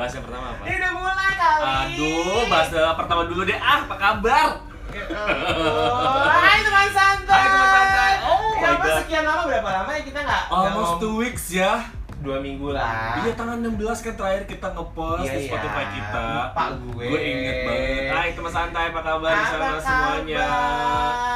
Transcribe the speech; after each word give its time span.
Bahas 0.00 0.16
yang 0.16 0.24
pertama 0.24 0.46
apa? 0.50 0.62
Ini 0.64 0.74
udah 0.74 0.92
mulai 0.94 1.32
kali. 1.36 1.64
Aduh, 1.84 2.40
bahas 2.48 2.68
yang 2.70 2.96
pertama 2.96 3.22
dulu 3.26 3.42
deh. 3.44 3.58
Ah, 3.60 3.84
apa 3.84 3.96
kabar? 3.98 4.48
Oh, 4.90 6.24
hai 6.26 6.58
teman 6.58 6.88
santai. 6.90 7.36
Hai, 7.36 7.46
teman 7.46 7.68
santai. 7.68 8.12
Oh 8.22 8.48
ya, 8.50 8.58
my 8.58 8.72
apa 8.72 8.80
God. 8.82 8.96
sekian 8.98 9.22
lama 9.22 9.42
berapa 9.44 9.68
lama 9.70 9.90
ya 9.92 10.02
kita 10.02 10.18
nggak 10.20 10.42
Almost 10.48 10.92
two 10.98 11.14
weeks 11.16 11.46
ya. 11.52 11.72
dua 12.20 12.36
minggu 12.36 12.68
lah. 12.70 13.16
Iya, 13.18 13.32
tanggal 13.32 13.56
16 13.58 13.80
kan 14.02 14.12
terakhir 14.14 14.44
kita 14.44 14.68
ngepost 14.70 15.24
Iya, 15.24 15.32
di 15.32 15.40
iya. 15.40 15.48
Spotify 15.48 15.84
kita. 15.88 16.24
Lupa 16.44 16.64
gue. 16.76 17.04
Gue 17.06 17.20
inget 17.22 17.56
banget. 17.64 18.02
Hai, 18.10 18.28
teman 18.32 18.52
santai, 18.52 18.84
apa 18.88 19.00
kabar 19.00 19.30
di 19.30 19.44
sana 19.46 19.76
semuanya? 19.78 20.44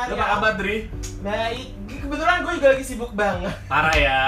Lu 0.05 0.13
apa 0.13 0.21
Ya. 0.21 0.27
kabar, 0.31 0.53
Dri? 0.57 0.77
Baik, 1.25 1.69
kebetulan 1.89 2.37
gue 2.39 2.53
juga 2.55 2.69
lagi 2.71 2.85
sibuk 2.85 3.13
banget. 3.13 3.55
Parah 3.65 3.97
ya. 3.97 4.21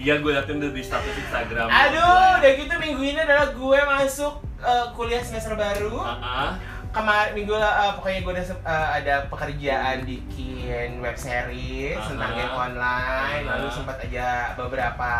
Iya, 0.00 0.14
gue 0.16 0.30
liatin 0.30 0.56
tuh 0.56 0.70
di 0.70 0.80
status 0.80 1.12
Instagram. 1.14 1.68
Aduh, 1.68 2.40
udah 2.40 2.50
gitu 2.56 2.74
minggu 2.74 3.02
ini 3.06 3.20
adalah 3.20 3.48
gue 3.50 3.78
masuk 3.86 4.32
eh, 4.58 4.86
kuliah 4.90 5.20
semester 5.20 5.52
baru. 5.54 6.00
Ah, 6.00 6.56
Kemarin 6.90 7.36
minggu 7.36 7.52
eh, 7.52 7.92
pokoknya 7.94 8.18
gue 8.20 8.32
udah 8.34 8.46
sep- 8.46 8.64
eh, 8.64 8.88
ada 8.96 9.28
pekerjaan 9.28 10.02
bikin 10.02 10.98
web 10.98 11.14
series 11.14 11.94
Aha. 11.94 12.08
tentang 12.08 12.32
game 12.32 12.50
online, 12.50 13.44
Aha. 13.44 13.50
lalu 13.54 13.68
sempat 13.70 13.96
aja 14.00 14.28
beberapa 14.56 15.12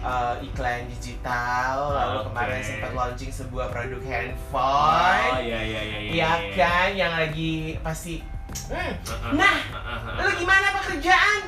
eh, 0.00 0.34
iklan 0.42 0.90
digital, 0.90 1.76
lalu 1.88 2.16
Oke. 2.18 2.26
kemarin 2.26 2.60
sempat 2.60 2.90
launching 2.92 3.30
sebuah 3.30 3.70
produk 3.70 3.96
Oh, 3.96 4.04
handphone. 4.04 5.38
iya 5.40 5.60
iya 5.62 5.80
iya 5.80 5.98
iya. 6.00 6.10
Iya 6.10 6.30
kan, 6.52 6.90
yang 6.92 7.14
lagi 7.14 7.54
pasti. 7.78 8.20
Hmm. 8.66 8.74
Ah, 8.74 9.14
ah, 9.14 9.32
Nah, 9.32 9.56
ah, 9.70 9.78
ah, 9.78 9.98
ah. 10.10 10.14
lu 10.18 10.34
gimana 10.34 10.74
pekerjaan? 10.74 11.40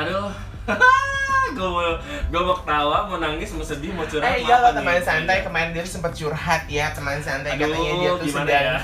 Aduh. 0.00 0.30
gue 1.56 1.68
mau 1.68 1.82
gue 2.30 2.40
mau 2.40 2.56
ketawa, 2.62 3.10
mau 3.10 3.18
nangis, 3.18 3.50
mau 3.52 3.66
sedih, 3.66 3.90
mau 3.92 4.06
curhat. 4.06 4.38
Eh 4.38 4.46
iya 4.46 4.56
lo 4.62 4.70
teman 4.72 4.96
santai 5.02 5.44
kemarin 5.44 5.70
dia 5.76 5.84
sempat 5.84 6.14
curhat 6.16 6.62
ya 6.70 6.94
teman 6.94 7.20
santai 7.20 7.58
Aduh, 7.58 7.68
katanya 7.68 7.92
dia 7.98 8.10
tuh 8.16 8.28
sedang 8.30 8.64
ya? 8.64 8.78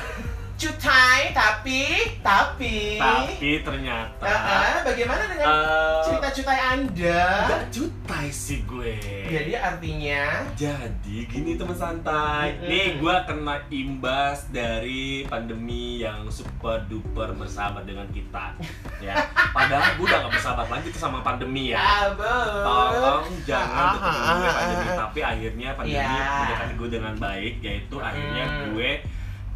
Cutai 0.57 1.31
tapi 1.31 1.85
tapi 2.19 2.97
Tapi 2.97 3.61
ternyata 3.61 4.25
Ah, 4.25 4.41
ah, 4.41 4.77
bagaimana 4.83 5.29
dengan 5.29 5.47
eh, 5.47 6.01
cerita 6.03 6.29
cutai 6.33 6.61
anda? 6.73 7.21
nggak 7.47 7.65
jutai 7.69 8.27
sih 8.29 8.65
gue. 8.65 8.97
Jadi 9.27 9.53
artinya 9.53 10.25
Jadi 10.55 11.27
gini 11.27 11.55
teman 11.55 11.77
santai, 11.77 12.57
Mm-mm. 12.57 12.67
nih 12.67 12.87
gue 12.97 13.17
kena 13.23 13.57
imbas 13.69 14.49
dari 14.49 15.05
pandemi 15.25 16.01
yang 16.01 16.25
super 16.27 16.81
duper 16.87 17.35
bersahabat 17.35 17.85
dengan 17.85 18.09
kita, 18.09 18.57
ya. 18.99 19.13
Padahal 19.51 19.93
gue 19.95 20.07
udah 20.07 20.19
gak 20.23 20.33
bersahabat 20.33 20.69
lagi 20.71 20.89
tuh 20.89 21.03
sama 21.03 21.21
pandemi 21.21 21.71
ya. 21.71 22.09
abang. 22.09 22.65
Tolong 22.65 23.25
jangan 23.45 23.77
Ah, 23.77 23.93
deketin 23.93 24.17
ah, 24.23 24.33
gue 24.33 24.47
ah, 24.47 24.55
pandemi, 24.57 24.87
ah. 24.87 24.97
tapi 24.99 25.21
akhirnya 25.23 25.69
pandemi 25.75 26.01
Ya. 26.01 26.33
mendekati 26.41 26.75
gue 26.75 26.89
dengan 26.91 27.15
baik, 27.19 27.55
yaitu 27.61 27.97
akhirnya 27.99 28.45
Hmm. 28.47 28.63
gue 28.73 28.91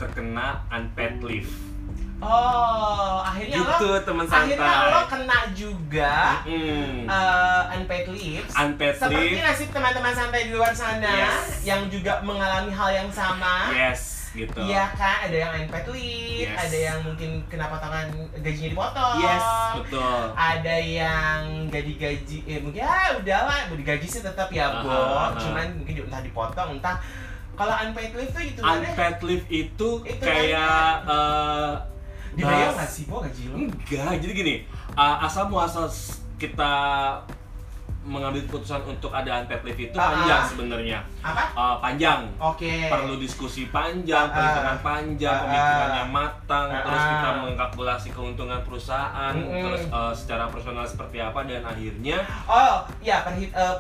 terkena 0.01 0.47
unpaid 0.69 1.21
leave. 1.21 1.53
Oh, 2.21 3.25
akhirnya 3.25 3.57
Gitu 3.59 3.87
lo 3.87 3.97
teman 3.99 4.25
santai. 4.25 4.53
akhirnya 4.53 4.93
lo 4.93 5.01
kena 5.07 5.39
juga 5.55 6.17
Mm. 6.45 7.09
eh, 7.09 7.63
unpaid 7.75 8.07
leaves. 8.11 8.53
Unpaid 8.55 8.93
Seperti 8.95 9.17
leave. 9.31 9.41
nasib 9.41 9.69
teman-teman 9.71 10.13
santai 10.13 10.41
di 10.45 10.53
luar 10.53 10.69
sana 10.71 11.09
Yes. 11.09 11.65
yang 11.65 11.89
juga 11.89 12.21
mengalami 12.21 12.69
hal 12.71 12.91
yang 12.95 13.09
sama. 13.11 13.73
Yes, 13.73 14.29
gitu. 14.31 14.61
Iya 14.61 14.93
kan, 14.93 15.25
ada 15.25 15.37
yang 15.39 15.53
unpaid 15.59 15.89
leave, 15.89 16.45
Yes. 16.47 16.61
ada 16.61 16.77
yang 16.79 16.99
mungkin 17.03 17.31
kena 17.49 17.67
potongan 17.67 18.07
gajinya 18.37 18.69
dipotong. 18.71 19.17
Yes, 19.19 19.45
betul. 19.81 20.23
Ada 20.37 20.77
yang 20.77 21.41
gaji-gaji, 21.69 22.39
eh 22.47 22.59
mungkin 22.61 22.81
ya 22.81 23.17
udahlah, 23.17 23.59
digaji 23.71 24.05
sih 24.05 24.21
tetap 24.21 24.49
ya, 24.51 24.69
Aha, 24.71 24.85
Bo. 24.85 24.93
aha. 24.93 25.41
Cuman 25.41 25.73
mungkin 25.75 26.05
entah 26.05 26.21
dipotong, 26.21 26.77
entah 26.77 27.01
kalau 27.61 27.75
unpaid 27.79 28.13
leave 28.17 28.33
tuh 28.33 28.41
itu 28.43 28.61
kan 28.65 28.81
Unpaid 28.81 29.17
leave 29.21 29.47
itu, 29.53 29.89
Itu 30.01 30.25
kayak 30.25 31.05
eh, 31.05 31.73
dibayar 32.33 32.57
bahas- 32.65 32.77
nggak 32.81 32.89
sih, 32.89 33.05
Bo, 33.05 33.21
gaji 33.21 33.43
lo? 33.47 33.57
Enggak, 33.61 34.17
jadi 34.17 34.33
gini, 34.33 34.55
uh, 34.95 35.17
asal 35.21 35.53
muasal 35.53 35.85
kita 36.41 36.73
mengambil 38.01 38.41
keputusan 38.43 38.81
untuk 38.89 39.13
ada 39.13 39.45
unpaid 39.45 39.61
leave 39.61 39.81
itu 39.85 39.95
Ah, 39.95 40.09
panjang 40.09 40.41
ah. 40.41 40.49
sebenarnya. 40.49 40.99
Apa? 41.21 41.43
Uh, 41.53 41.77
panjang. 41.79 42.21
Oke. 42.41 42.89
Perlu 42.89 43.21
diskusi 43.21 43.69
panjang, 43.69 44.25
Ah, 44.25 44.33
perhitungan 44.33 44.79
panjang, 44.81 45.37
ah, 45.37 45.43
pemikirannya 45.45 46.05
matang, 46.09 46.67
ah, 46.67 46.81
terus 46.81 47.05
kita 47.05 47.29
ah. 47.29 47.37
mengkalkulasi 47.45 48.09
keuntungan 48.09 48.61
perusahaan, 48.65 49.35
Mm-mm. 49.37 49.61
terus 49.61 49.83
uh, 49.91 50.13
secara 50.17 50.49
personal 50.49 50.89
seperti 50.89 51.21
apa 51.21 51.45
dan 51.45 51.61
akhirnya 51.61 52.25
Oh, 52.49 52.89
ya 52.99 53.21
perhit 53.21 53.53
eh, 53.53 53.77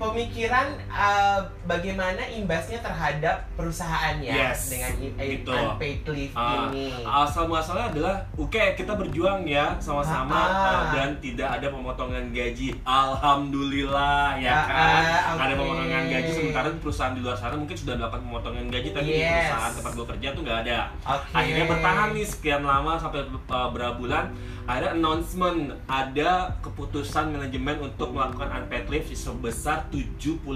pemikiran 0.00 0.64
eh, 0.80 1.38
bagaimana 1.62 2.24
imbasnya 2.26 2.80
terhadap 2.80 3.44
perusahaannya 3.52 4.32
Yes, 4.32 4.72
dengan 4.72 4.96
gitu. 4.96 5.52
unpaid 5.52 6.00
leave 6.08 6.32
Ah, 6.32 6.72
ini. 6.72 6.88
asal 6.98 7.44
muasalnya 7.44 7.92
adalah 7.92 8.16
oke 8.34 8.56
kita 8.74 8.96
berjuang 8.96 9.44
ya 9.44 9.76
sama-sama 9.76 10.32
Ah, 10.32 10.48
ah. 10.48 10.56
uh, 10.56 10.84
dan 10.90 11.08
tidak 11.20 11.52
ada 11.52 11.68
pemotongan 11.68 12.32
gaji 12.32 12.72
alhamdulillah 12.82 14.34
ya 14.36 14.50
Ah, 14.50 14.64
kan 14.64 15.04
ah, 15.36 15.44
ada 15.44 15.52
oke. 15.52 15.60
pemotongan 15.60 16.04
gaji 16.08 16.30
sementara 16.30 16.66
perusahaan 16.74 17.12
di 17.12 17.20
luar 17.20 17.36
sana 17.36 17.54
mungkin 17.54 17.76
sudah 17.76 17.94
melakukan 17.94 18.22
pemotongan 18.24 18.66
gaji 18.66 18.88
tapi 18.90 19.04
di 19.06 19.20
Yes. 19.20 19.52
perusahaan 19.52 19.72
tempat 19.76 19.92
gue 19.92 20.06
kerja 20.08 20.28
tuh 20.32 20.42
nggak 20.42 20.58
ada 20.62 20.78
Oke. 21.04 21.28
akhirnya 21.34 21.64
bertahan 21.66 22.08
nih 22.12 22.24
sekian 22.24 22.62
lama 22.62 22.92
sampai 22.96 23.20
uh, 23.22 23.68
berapa 23.68 23.94
bulan 23.94 24.32
ada 24.64 24.94
announcement 24.94 25.58
ada 25.84 26.30
keputusan 26.60 27.30
manajemen 27.30 27.76
untuk 27.82 28.10
melakukan 28.10 28.48
unpaid 28.56 28.86
leave 28.88 29.08
sebesar 29.10 29.82
70% 29.90 30.46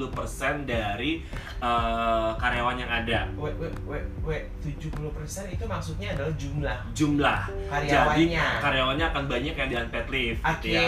dari 0.64 1.20
uh, 1.58 2.32
karyawan 2.38 2.76
yang 2.78 2.90
ada 2.90 3.26
Wait, 3.34 3.54
wait, 3.58 3.74
wait, 3.84 4.06
wait, 4.22 4.44
70% 4.62 5.54
itu 5.54 5.64
maksudnya 5.66 6.14
adalah 6.14 6.32
jumlah 6.38 6.78
jumlah 6.94 7.40
karyawannya. 7.68 8.40
Jadi 8.40 8.62
karyawannya 8.62 9.06
akan 9.10 9.24
banyak 9.26 9.54
yang 9.54 9.68
di 9.68 9.76
unpaid 9.76 10.08
leave 10.08 10.38
Oke. 10.40 10.70
ya. 10.70 10.82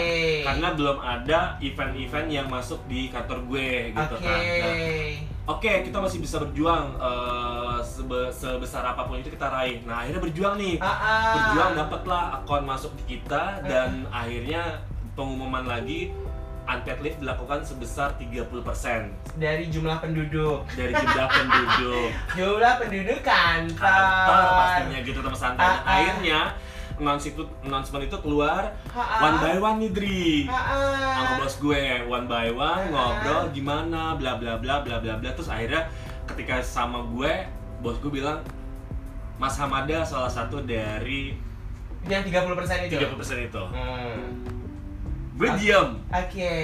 Karena 0.47 0.67
belum 0.73 0.97
ada 0.97 1.39
event-event 1.59 2.27
yang 2.31 2.47
masuk 2.47 2.79
di 2.87 3.11
kantor 3.11 3.43
gue 3.51 3.91
gitu 3.91 4.15
Oke. 4.15 4.25
kan. 4.25 4.41
Nah, 4.41 4.75
Oke, 5.47 5.71
kita 5.87 6.03
masih 6.03 6.19
bisa 6.19 6.43
berjuang 6.43 6.91
eh, 6.99 7.79
sebe- 7.79 8.27
sebesar 8.35 8.83
apa 8.83 9.07
pun 9.07 9.15
itu 9.15 9.31
kita 9.31 9.47
raih. 9.47 9.79
Nah, 9.87 10.03
akhirnya 10.03 10.19
berjuang 10.19 10.59
nih. 10.59 10.75
Ah, 10.83 10.91
ah. 10.91 11.33
Berjuang 11.39 11.71
dapatlah 11.79 12.23
akun 12.43 12.67
masuk 12.67 12.91
di 12.99 13.15
kita 13.15 13.63
dan 13.63 14.03
akhirnya 14.11 14.83
pengumuman 15.15 15.63
lagi 15.63 16.11
unpaid 16.67 16.99
leave 16.99 17.17
dilakukan 17.23 17.63
sebesar 17.63 18.11
30% 18.19 18.51
dari 19.39 19.71
jumlah 19.71 20.03
penduduk. 20.03 20.67
dari 20.75 20.91
jumlah 20.91 21.27
penduduk. 21.31 22.09
Jumlah 22.37 22.73
penduduk 22.83 23.19
kantor. 23.23 23.87
kantor 23.87 24.43
pastinya 24.51 24.99
gitu 25.01 25.19
teman 25.23 25.39
santai. 25.39 25.63
Ah, 25.63 25.75
ah. 25.79 25.95
akhirnya 25.95 26.41
itu 26.97 27.43
announcement 27.61 28.03
itu 28.09 28.17
keluar 28.19 28.73
Ah, 28.91 28.99
ah. 28.99 29.19
one 29.31 29.37
by 29.39 29.55
one 29.63 29.77
nih 29.79 29.91
Dri. 29.95 30.27
Sama 30.49 31.33
bos 31.39 31.55
gue 31.55 31.81
one 32.03 32.27
by 32.27 32.51
one 32.51 32.91
Ah, 32.91 32.91
ngobrol 32.91 33.41
ah. 33.47 33.53
gimana 33.55 34.01
bla 34.19 34.35
bla 34.35 34.59
bla 34.59 34.83
bla 34.83 34.99
bla 34.99 35.13
bla 35.15 35.29
terus 35.31 35.47
akhirnya 35.47 35.87
ketika 36.27 36.59
sama 36.59 37.07
gue 37.15 37.47
bos 37.79 37.95
gue 38.03 38.11
bilang 38.11 38.43
Mas 39.37 39.55
Hamada 39.61 40.01
salah 40.01 40.29
satu 40.33 40.65
dari 40.65 41.37
Yang 42.07 42.33
30% 42.33 42.87
itu. 42.87 42.97
30% 42.97 43.47
itu. 43.51 43.63
Hmm. 43.69 44.25
Gue 45.37 45.49
diam. 45.55 45.89
Oke. 46.09 46.55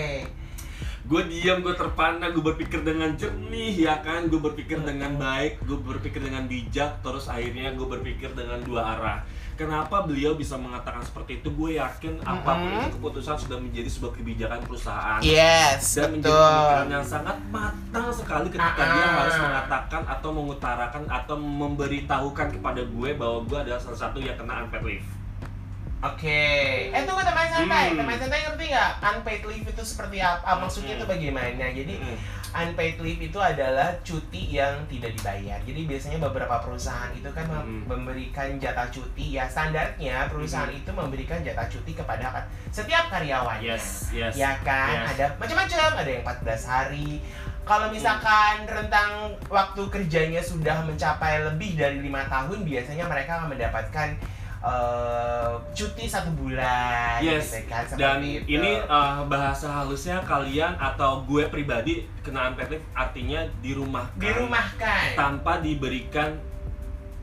gue 1.03 1.19
diam 1.27 1.59
gue 1.59 1.75
terpana 1.75 2.31
gue 2.31 2.39
berpikir 2.39 2.79
dengan 2.79 3.11
jernih 3.11 3.75
ya 3.75 3.99
kan 3.99 4.23
gue 4.23 4.39
berpikir 4.39 4.79
dengan 4.79 5.19
baik 5.19 5.59
gue 5.61 5.75
berpikir 5.75 6.23
dengan 6.23 6.47
bijak 6.47 7.03
terus 7.03 7.27
akhirnya 7.27 7.75
gue 7.75 7.83
berpikir 7.83 8.31
dengan 8.31 8.63
dua 8.63 8.95
arah 8.95 9.19
kenapa 9.53 10.07
beliau 10.07 10.39
bisa 10.39 10.55
mengatakan 10.55 11.03
seperti 11.03 11.43
itu 11.43 11.51
gue 11.51 11.75
yakin 11.75 12.23
apa 12.23 12.55
pun 12.55 12.63
Mm-mm. 12.63 12.79
itu 12.79 12.89
keputusan 12.95 13.35
sudah 13.35 13.59
menjadi 13.59 13.89
sebuah 13.91 14.15
kebijakan 14.15 14.59
perusahaan 14.63 15.19
Yes, 15.19 15.83
dan 15.91 16.07
menjadi 16.15 16.31
betul. 16.31 16.47
pemikiran 16.47 16.87
yang 16.89 17.05
sangat 17.05 17.37
matang 17.51 18.07
sekali 18.09 18.47
ketika 18.47 18.71
Ah, 18.79 18.87
dia 18.89 19.03
ah. 19.03 19.13
harus 19.19 19.35
mengatakan 19.43 20.01
atau 20.07 20.29
mengutarakan 20.31 21.03
atau 21.11 21.35
memberitahukan 21.35 22.47
kepada 22.55 22.79
gue 22.81 23.09
bahwa 23.11 23.43
gue 23.43 23.57
adalah 23.59 23.77
salah 23.77 23.99
satu 23.99 24.23
yang 24.23 24.39
kena 24.39 24.63
unpaid 24.63 24.87
leave 24.87 25.07
Oke. 26.03 26.43
Eh 26.91 27.01
tunggu 27.07 27.23
teman 27.23 27.47
santai. 27.47 27.85
Hmm. 27.89 27.99
Teman 28.03 28.15
santai 28.19 28.43
ngerti 28.43 28.65
nggak 28.69 28.91
unpaid 29.01 29.43
leave 29.47 29.67
itu 29.71 29.83
seperti 29.83 30.17
apa? 30.19 30.43
Ah, 30.43 30.55
Maksudnya 30.59 30.99
itu 30.99 31.05
Hmm. 31.07 31.13
bagaimana? 31.15 31.65
Jadi 31.71 31.93
Mm. 31.95 32.17
unpaid 32.53 32.97
leave 32.99 33.21
itu 33.23 33.39
adalah 33.39 33.89
cuti 34.03 34.43
yang 34.51 34.83
tidak 34.85 35.15
dibayar. 35.15 35.57
Jadi 35.63 35.81
biasanya 35.87 36.19
beberapa 36.19 36.59
perusahaan 36.59 37.07
itu 37.15 37.31
kan 37.31 37.47
Hmm. 37.47 37.87
memberikan 37.87 38.59
jatah 38.59 38.91
cuti 38.91 39.39
ya 39.39 39.47
standarnya 39.47 40.27
perusahaan 40.27 40.67
Hmm. 40.67 40.77
itu 40.77 40.91
memberikan 40.91 41.39
jatah 41.39 41.65
cuti 41.65 41.95
kepada 41.95 42.45
setiap 42.67 43.07
karyawannya. 43.09 43.63
yes 43.63 44.11
yes 44.11 44.35
Ya 44.35 44.59
kan? 44.59 45.07
Yes. 45.07 45.15
Ada 45.15 45.25
macam-macam, 45.39 45.89
ada 45.97 46.09
yang 46.09 46.21
14 46.21 46.67
hari. 46.67 47.23
Kalau 47.63 47.87
misalkan 47.89 48.67
rentang 48.67 49.31
waktu 49.47 49.87
kerjanya 49.87 50.43
sudah 50.43 50.83
mencapai 50.83 51.47
lebih 51.47 51.79
dari 51.79 52.03
lima 52.03 52.27
tahun, 52.27 52.67
biasanya 52.67 53.07
mereka 53.07 53.39
akan 53.39 53.55
mendapatkan 53.55 54.19
eh, 54.63 55.53
cuti 55.75 56.05
satu 56.07 56.31
bulan 56.39 57.19
Yes, 57.19 57.51
gitu 57.51 57.67
kan 57.67 57.83
seperti 57.83 57.99
Dan 57.99 58.17
itu. 58.23 58.57
ini 58.57 58.71
uh, 58.87 59.27
bahasa 59.27 59.67
halusnya 59.67 60.23
kalian 60.23 60.73
atau 60.79 61.21
gue 61.27 61.43
pribadi 61.51 62.07
kena 62.23 62.55
leave 62.55 62.79
artinya 62.95 63.43
di 63.59 63.75
rumah 63.75 64.07
dirumahkan. 64.15 65.19
Tanpa 65.19 65.59
diberikan 65.59 66.39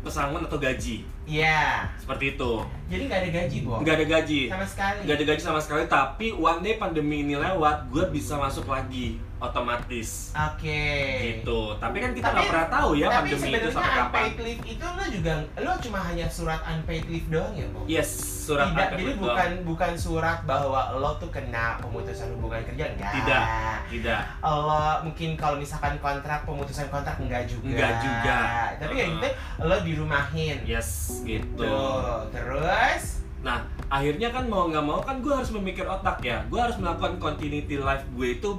pesangon 0.04 0.44
atau 0.44 0.60
gaji. 0.60 1.04
Iya. 1.28 1.86
Seperti 2.00 2.34
itu. 2.36 2.52
Jadi 2.90 3.02
nggak 3.06 3.20
ada 3.22 3.30
gaji 3.30 3.56
bu? 3.62 3.72
Nggak 3.84 3.94
ada 4.00 4.06
gaji. 4.18 4.40
Sama 4.50 4.66
sekali. 4.66 4.98
Nggak 5.06 5.16
ada 5.16 5.24
gaji 5.30 5.40
sama 5.40 5.60
sekali 5.60 5.82
tapi 5.86 6.26
one 6.34 6.60
day 6.60 6.74
pandemi 6.76 7.22
ini 7.22 7.36
lewat 7.38 7.88
gue 7.88 8.04
bisa 8.10 8.36
masuk 8.36 8.66
lagi 8.66 9.20
otomatis 9.40 10.30
oke 10.36 10.84
gitu 11.24 11.60
tapi 11.80 11.96
kan 11.98 12.10
kita 12.12 12.28
nggak 12.28 12.46
pernah 12.52 12.68
tahu 12.68 12.90
ya 12.94 13.06
tapi 13.08 13.32
pandemi 13.34 13.56
itu 13.56 13.68
sampai 13.72 13.90
kapan 13.90 14.04
unpaid 14.04 14.36
leave 14.44 14.62
itu 14.68 14.84
lo 14.84 15.04
juga 15.08 15.32
lo 15.56 15.72
cuma 15.80 15.98
hanya 16.04 16.26
surat 16.28 16.60
unpaid 16.68 17.04
leave 17.08 17.28
doang 17.32 17.52
ya 17.56 17.66
bu 17.72 17.80
yes 17.88 18.10
surat 18.44 18.68
tidak 18.70 18.76
unpaid 18.76 18.92
jadi 18.92 19.02
leave 19.08 19.16
doang. 19.16 19.24
bukan 19.32 19.50
bukan 19.64 19.92
surat 19.96 20.38
bahwa 20.44 20.80
lo 21.00 21.10
tuh 21.16 21.30
kena 21.32 21.80
pemutusan 21.80 22.28
hubungan 22.36 22.60
kerja 22.68 22.84
enggak 22.92 23.12
Tidak. 23.16 23.44
tidak 23.90 24.22
lo 24.44 24.84
mungkin 25.02 25.30
kalau 25.34 25.56
misalkan 25.56 25.96
kontrak 25.98 26.44
pemutusan 26.44 26.86
kontrak 26.92 27.16
enggak 27.16 27.48
juga 27.48 27.72
Enggak 27.72 27.94
juga. 28.04 28.38
tapi 28.76 28.94
ya 28.94 29.04
Uh-uh. 29.08 29.12
gitu 29.16 29.28
lo 29.64 29.76
dirumahin 29.80 30.56
yes 30.68 31.20
gitu 31.24 31.64
Tuh, 31.64 32.28
terus 32.28 33.20
Nah, 33.40 33.64
akhirnya 33.88 34.28
kan 34.28 34.44
mau 34.52 34.68
nggak 34.68 34.84
mau 34.84 35.00
kan 35.00 35.24
gue 35.24 35.32
harus 35.32 35.48
memikir 35.48 35.88
otak 35.88 36.20
ya. 36.20 36.44
Gue 36.52 36.60
harus 36.60 36.76
melakukan 36.76 37.16
continuity 37.16 37.80
life 37.80 38.04
gue 38.12 38.36
itu 38.36 38.50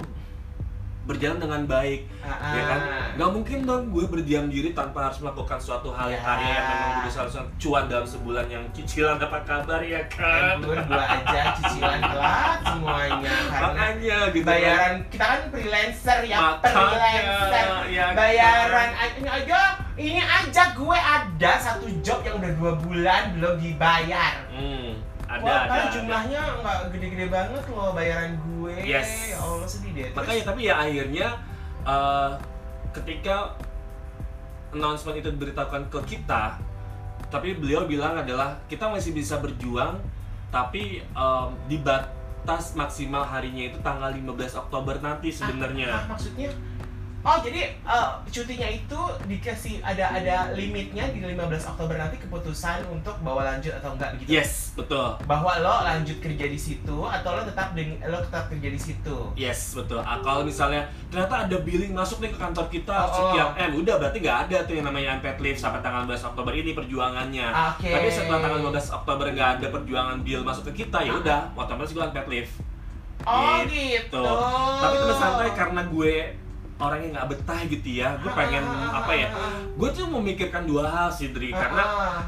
berjalan 1.02 1.38
dengan 1.40 1.62
baik, 1.66 2.06
ah, 2.22 2.54
ya 2.54 2.62
kan? 2.64 2.80
Nggak 3.14 3.30
mungkin 3.32 3.58
dong 3.64 3.84
gue 3.90 4.06
berdiam 4.06 4.46
diri 4.46 4.70
tanpa 4.72 5.08
harus 5.08 5.18
melakukan 5.18 5.58
suatu 5.58 5.90
hal 5.90 6.08
Ya. 6.08 6.20
karya 6.20 6.50
yang 6.52 6.68
memang 6.68 6.92
udah 7.00 7.12
seharusnya 7.12 7.44
cuan 7.58 7.86
dalam 7.86 8.06
sebulan 8.06 8.46
yang 8.48 8.64
cicilan 8.72 9.18
dapat 9.18 9.42
kabar 9.44 9.82
ya 9.82 10.02
kan? 10.08 10.56
Embur 10.56 10.78
gua 10.84 11.02
aja 11.04 11.42
cicilan 11.56 12.00
telat 12.00 12.60
semuanya 12.64 13.34
Makanya 13.50 14.20
gitu. 14.30 14.40
kan. 14.40 14.48
bayaran 14.48 14.94
kita 15.08 15.26
kan 15.26 15.42
freelancer 15.50 16.20
ya 16.24 16.38
Makanya, 16.40 16.78
freelancer 16.78 17.68
ya 17.90 18.04
kan? 18.04 18.14
bayaran 18.14 18.90
ini 19.12 19.30
aja 19.32 19.60
ini 19.94 20.22
aja 20.22 20.64
gue 20.72 20.98
ada 20.98 21.52
satu 21.58 21.86
job 22.00 22.22
yang 22.22 22.38
udah 22.38 22.52
dua 22.56 22.72
bulan 22.76 23.22
belum 23.34 23.56
dibayar 23.58 24.34
Hmm, 24.50 24.94
ada 25.32 25.42
Wah, 25.42 25.60
ada. 25.62 25.70
kan 25.70 25.82
ada. 25.82 25.94
jumlahnya 25.94 26.42
nggak 26.60 26.78
gede-gede 26.92 27.26
banget 27.28 27.64
loh 27.68 27.90
bayaran 27.92 28.32
gue. 28.38 28.76
Yes. 28.84 29.32
Ya 29.32 29.40
Allah 29.40 29.64
sedih 29.66 29.92
deh. 29.92 30.06
Terus, 30.06 30.18
Makanya 30.18 30.44
tapi 30.44 30.62
ya 30.64 30.76
akhirnya 30.78 31.28
eh, 31.84 32.32
ketika 32.92 33.36
announcement 34.72 35.16
itu 35.16 35.30
diberitahukan 35.30 35.88
ke 35.88 36.00
kita, 36.06 36.60
tapi 37.28 37.56
beliau 37.56 37.84
bilang 37.86 38.16
adalah 38.16 38.60
kita 38.66 38.88
masih 38.88 39.12
bisa 39.12 39.36
berjuang, 39.38 40.00
tapi 40.48 41.00
em, 41.02 41.48
di 41.66 41.80
batas 41.80 42.72
maksimal 42.74 43.24
harinya 43.24 43.64
itu 43.66 43.80
tanggal 43.80 44.08
15 44.10 44.32
Oktober 44.58 44.96
nanti 45.00 45.28
Ah, 45.30 45.36
sebenarnya. 45.38 45.88
maksudnya? 46.08 46.52
Oh 47.22 47.38
jadi 47.38 47.78
eh, 47.78 48.10
cutinya 48.26 48.66
itu 48.66 49.00
dikasih 49.30 49.78
ada 49.86 50.10
ada 50.10 50.50
limitnya 50.58 51.06
di 51.14 51.22
15 51.22 51.38
Oktober 51.70 51.94
nanti 51.94 52.18
keputusan 52.18 52.82
untuk 52.90 53.14
bawa 53.22 53.46
lanjut 53.46 53.78
atau 53.78 53.94
enggak 53.94 54.18
begitu? 54.18 54.42
Yes, 54.42 54.74
betul. 54.74 55.22
Bahwa 55.30 55.54
lo 55.62 55.86
lanjut 55.86 56.18
kerja 56.18 56.50
di 56.50 56.58
situ 56.58 56.98
atau 57.06 57.30
lo 57.38 57.46
tetap 57.46 57.78
lo 57.78 58.18
tetap 58.26 58.50
kerja 58.50 58.70
di 58.74 58.82
situ. 58.82 59.18
Yes, 59.38 59.78
betul. 59.78 60.02
Ah, 60.02 60.18
kalau 60.26 60.42
misalnya 60.42 60.90
ternyata 61.14 61.46
ada 61.46 61.58
billing 61.62 61.94
masuk 61.94 62.26
nih 62.26 62.34
ke 62.34 62.40
kantor 62.42 62.66
kita 62.74 62.90
Oh, 62.92 63.06
oh. 63.06 63.14
sekian 63.14 63.50
M, 63.70 63.72
udah 63.86 63.96
berarti 64.02 64.18
nggak 64.18 64.38
ada 64.50 64.58
tuh 64.66 64.74
yang 64.82 64.86
namanya 64.90 65.22
unpaid 65.22 65.38
leave 65.38 65.62
sampai 65.62 65.86
tanggal 65.86 66.10
15 66.10 66.34
Oktober 66.34 66.54
ini 66.58 66.74
perjuangannya. 66.74 67.48
Oke. 67.78 67.90
Tapi 67.94 68.08
setelah 68.10 68.40
tanggal 68.42 68.60
15 68.66 68.98
Oktober 68.98 69.26
nggak 69.30 69.50
ada 69.62 69.68
perjuangan 69.70 70.18
bill 70.26 70.42
masuk 70.42 70.74
ke 70.74 70.86
kita, 70.86 71.06
ya 71.06 71.14
udah, 71.14 71.54
otomatis 71.54 71.94
gue 71.94 72.02
unpaid 72.02 72.26
leave. 72.26 72.52
Oh 73.22 73.62
Gitu. 73.70 74.10
gitu. 74.10 74.26
Tapi 74.82 74.96
terus 74.98 75.18
santai 75.22 75.54
karena 75.54 75.82
gue 75.86 76.14
orangnya 76.82 77.10
nggak 77.22 77.28
betah 77.38 77.62
gitu 77.70 77.90
ya, 78.02 78.18
gue 78.18 78.32
pengen 78.34 78.66
apa 78.90 79.14
ya? 79.14 79.30
Gue 79.78 79.90
tuh 79.94 80.10
memikirkan 80.10 80.66
dua 80.66 80.90
hal 80.90 81.10
sih, 81.14 81.30
Dri, 81.30 81.54
karena 81.54 81.84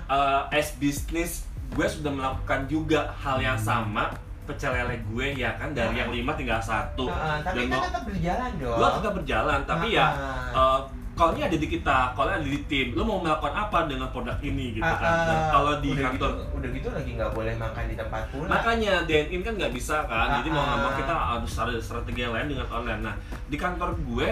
uh, 0.05 0.45
as 0.53 0.77
business 0.77 1.49
gue 1.73 1.87
sudah 1.89 2.13
melakukan 2.13 2.69
juga 2.69 3.17
hal 3.17 3.41
yang 3.41 3.57
sama 3.57 4.13
pecel 4.45 4.75
lele 4.75 5.01
gue 5.09 5.41
ya 5.41 5.57
kan? 5.57 5.73
Dari 5.73 5.97
yang 5.97 6.13
lima 6.13 6.37
tinggal 6.37 6.61
satu. 6.61 7.09
Ah, 7.09 7.41
tapi 7.41 7.65
dan 7.65 7.79
kan 7.79 7.89
tetap 7.89 8.03
berjalan 8.05 8.51
dong. 8.61 8.77
gue 8.77 8.89
tetap 9.01 9.13
berjalan 9.17 9.59
tapi 9.65 9.87
ya 9.97 10.07
uh, 10.53 10.79
kalau 11.13 11.37
ini 11.37 11.45
ada 11.45 11.57
di 11.57 11.67
kita, 11.69 11.97
kalau 12.17 12.29
ada 12.33 12.41
di 12.41 12.61
tim, 12.65 12.97
lo 12.97 13.05
mau 13.05 13.21
melakukan 13.21 13.53
apa 13.53 13.85
dengan 13.85 14.09
produk 14.09 14.33
ini 14.41 14.81
gitu 14.81 14.85
ah, 14.85 14.97
kan? 14.97 15.13
Dan 15.29 15.37
ah. 15.37 15.49
kalau 15.53 15.73
di 15.77 15.89
udah 15.93 16.03
kantor, 16.09 16.29
gitu, 16.33 16.43
udah 16.57 16.69
gitu 16.73 16.87
lagi 16.89 17.09
nggak 17.13 17.31
boleh 17.37 17.53
makan 17.53 17.83
di 17.85 17.95
tempat 17.95 18.23
pula. 18.33 18.47
makanya 18.49 18.93
DNIN 19.05 19.41
kan 19.45 19.53
nggak 19.61 19.73
bisa 19.77 19.97
kan, 20.09 20.27
jadi 20.41 20.49
mau 20.49 20.63
nggak 20.65 20.79
mau 20.81 20.89
Ah, 20.89 20.93
ah. 20.93 20.97
kita 20.97 21.13
harus 21.13 21.53
ada 21.61 21.73
strategi 21.77 22.19
yang 22.25 22.33
lain 22.33 22.47
dengan 22.49 22.67
online. 22.73 23.01
Nah 23.05 23.15
di 23.45 23.57
kantor 23.61 23.93
gue 24.01 24.29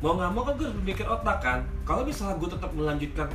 mau 0.00 0.12
nggak 0.16 0.30
mau 0.32 0.42
kan 0.48 0.52
gue 0.56 0.64
harus 0.64 0.76
berpikir 0.80 1.06
otak 1.06 1.38
kan, 1.44 1.58
kalau 1.84 2.02
misalnya 2.02 2.40
gue 2.40 2.48
tetap 2.48 2.70
melanjutkan 2.72 3.28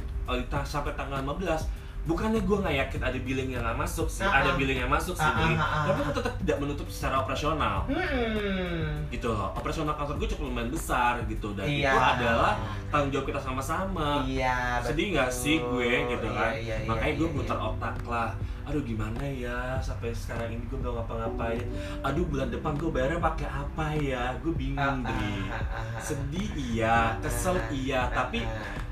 ta- 0.49 0.65
sampai 0.67 0.91
tanggal 0.97 1.21
15 1.21 1.69
bukannya 2.07 2.39
gue 2.47 2.57
nggak 2.63 2.75
yakin 2.87 3.01
ada 3.03 3.19
billing 3.19 3.49
yang 3.51 3.61
nggak 3.67 3.77
masuk 3.77 4.07
sih, 4.07 4.23
Ah, 4.23 4.39
ada 4.39 4.55
billing 4.55 4.79
yang 4.79 4.87
masuk 4.87 5.13
sih, 5.13 5.27
ah. 5.27 5.83
tapi 5.91 5.99
gue 6.07 6.15
tetap 6.15 6.33
tidak 6.39 6.57
menutup 6.63 6.87
secara 6.87 7.19
operasional. 7.21 7.83
Hmm. 7.91 9.03
gitu 9.11 9.27
loh. 9.31 9.51
Operasional 9.55 9.95
kantor 9.95 10.15
gue 10.23 10.27
cukup 10.35 10.43
lumayan 10.51 10.71
besar 10.71 11.19
gitu 11.27 11.51
dan 11.55 11.67
Iya. 11.67 11.91
itu 11.91 11.99
adalah 11.99 12.53
tanggung 12.87 13.11
jawab 13.11 13.25
kita 13.27 13.39
sama-sama. 13.43 14.23
Iya, 14.23 14.79
sedih 14.83 15.15
nggak 15.15 15.31
sih 15.31 15.59
gue 15.59 15.91
gitu 16.15 16.27
kan? 16.31 16.51
Iya, 16.55 16.63
iya, 16.63 16.75
iya, 16.83 16.87
makanya 16.87 17.13
gue 17.19 17.27
iya, 17.27 17.35
putar 17.35 17.57
iya. 17.59 17.67
otak 17.67 17.95
lah. 18.07 18.31
Aduh 18.67 18.83
gimana 18.83 19.23
ya? 19.23 19.79
Sampai 19.79 20.11
sekarang 20.11 20.51
ini 20.51 20.63
gue 20.67 20.75
gak 20.83 20.91
ngapa-ngapain. 20.91 21.63
Aduh 22.03 22.27
bulan 22.27 22.51
depan 22.51 22.75
gue 22.75 22.91
bayarnya 22.91 23.19
pakai 23.23 23.47
apa 23.47 23.85
ya? 23.95 24.35
Gue 24.43 24.51
bingung 24.59 25.07
ah, 25.07 25.07
ah, 25.07 25.55
ah. 25.55 25.99
sedih 26.03 26.51
iya 26.55 27.15
kesel 27.23 27.55
iya. 27.71 28.11
Tapi 28.11 28.43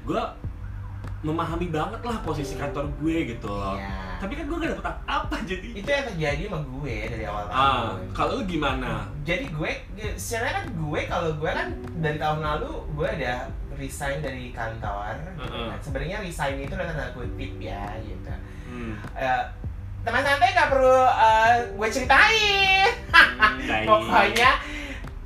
gue 0.08 0.22
memahami 1.26 1.68
banget 1.68 1.98
lah 2.00 2.22
posisi 2.22 2.54
kantor 2.54 2.86
gue 2.96 3.34
gitu 3.34 3.50
loh 3.50 3.74
Iya. 3.74 4.22
tapi 4.22 4.34
kan 4.34 4.46
gue 4.46 4.58
gak 4.58 4.72
dapet 4.74 4.86
apa 5.04 5.36
jadi 5.42 5.68
itu 5.74 5.90
yang 5.90 6.06
terjadi 6.08 6.42
sama 6.46 6.60
gue 6.62 6.96
dari 7.10 7.26
awal 7.26 7.44
ah 7.44 7.50
tahun. 7.50 7.98
kalau 8.14 8.32
lu 8.38 8.44
gimana 8.46 9.10
Jadi 9.26 9.50
gue, 9.50 9.72
sebenarnya 10.16 10.54
kan 10.56 10.66
gue 10.70 11.02
kalau 11.10 11.30
gue 11.34 11.50
kan 11.50 11.68
dari 11.98 12.16
tahun 12.16 12.40
lalu 12.40 12.72
gue 12.94 13.08
ada 13.12 13.34
resign 13.74 14.22
dari 14.22 14.54
kantor. 14.54 15.18
Heeh. 15.36 15.68
Nah, 15.68 15.82
Sebenarnya 15.82 16.22
resign 16.22 16.62
itu 16.62 16.72
adalah 16.72 16.94
tanda 16.94 17.10
kutip 17.12 17.52
ya 17.58 17.90
gitu. 18.00 18.30
hmm. 18.70 18.94
Eh, 19.12 19.44
teman 20.00 20.22
santai 20.22 20.54
nggak 20.54 20.70
perlu 20.70 21.00
eh, 21.04 21.54
gue 21.74 21.88
ceritain. 21.90 22.86
Hmm. 23.36 23.84
Pokoknya 23.84 24.52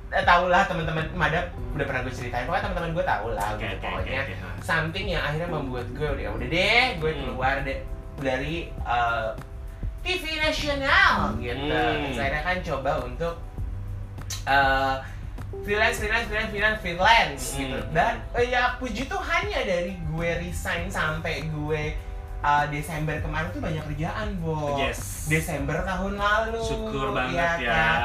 eh, 0.10 0.24
tau 0.24 0.46
lah 0.46 0.64
teman-teman 0.64 1.06
Mada 1.14 1.40
udah 1.70 1.86
pernah 1.86 2.02
gue 2.02 2.12
ceritain. 2.12 2.44
Pokoknya 2.44 2.64
teman-teman 2.66 2.92
gue 2.92 3.06
tau 3.06 3.28
lah. 3.30 3.48
Oke, 3.54 3.62
gitu. 3.64 3.76
oke, 3.78 3.88
Pokoknya 4.00 4.22
oke. 4.24 4.34
Ah. 4.36 4.56
something 4.60 5.06
yang 5.08 5.22
akhirnya 5.22 5.48
membuat 5.48 5.88
gue 5.90 6.08
udah 6.10 6.28
udah 6.34 6.48
deh 6.48 6.86
gue 6.96 7.12
Hmm. 7.12 7.22
keluar 7.24 7.56
de- 7.62 7.84
dari 8.18 8.56
eh, 8.72 9.30
TV 10.00 10.24
nasional 10.40 11.14
gitu. 11.38 11.76
Hmm. 11.76 12.14
Akhirnya 12.14 12.42
kan 12.42 12.58
coba 12.60 12.92
untuk 13.02 13.36
eh, 14.46 14.96
freelance 15.60 15.98
freelance 15.98 16.26
freelance 16.26 16.50
freelance 16.50 16.80
freelance 16.80 17.44
Hmm. 17.52 17.60
gitu. 17.60 17.78
Dan 17.92 18.14
eh, 18.34 18.46
ya 18.48 18.76
puji 18.76 19.06
Tuhannya 19.06 19.62
dari 19.62 19.94
gue 19.96 20.30
resign 20.40 20.88
sampai 20.88 21.46
gue 21.48 21.84
eh, 22.40 22.66
Desember 22.70 23.20
kemarin 23.20 23.52
tuh 23.52 23.60
banyak 23.60 23.84
kerjaan, 23.86 24.40
Bo. 24.40 24.80
yes 24.80 25.28
Desember 25.28 25.84
tahun 25.84 26.16
lalu. 26.16 26.60
syukur 26.62 27.12
banget 27.12 27.36
iya 27.36 27.52
ya, 27.60 27.70
kan? 27.70 28.00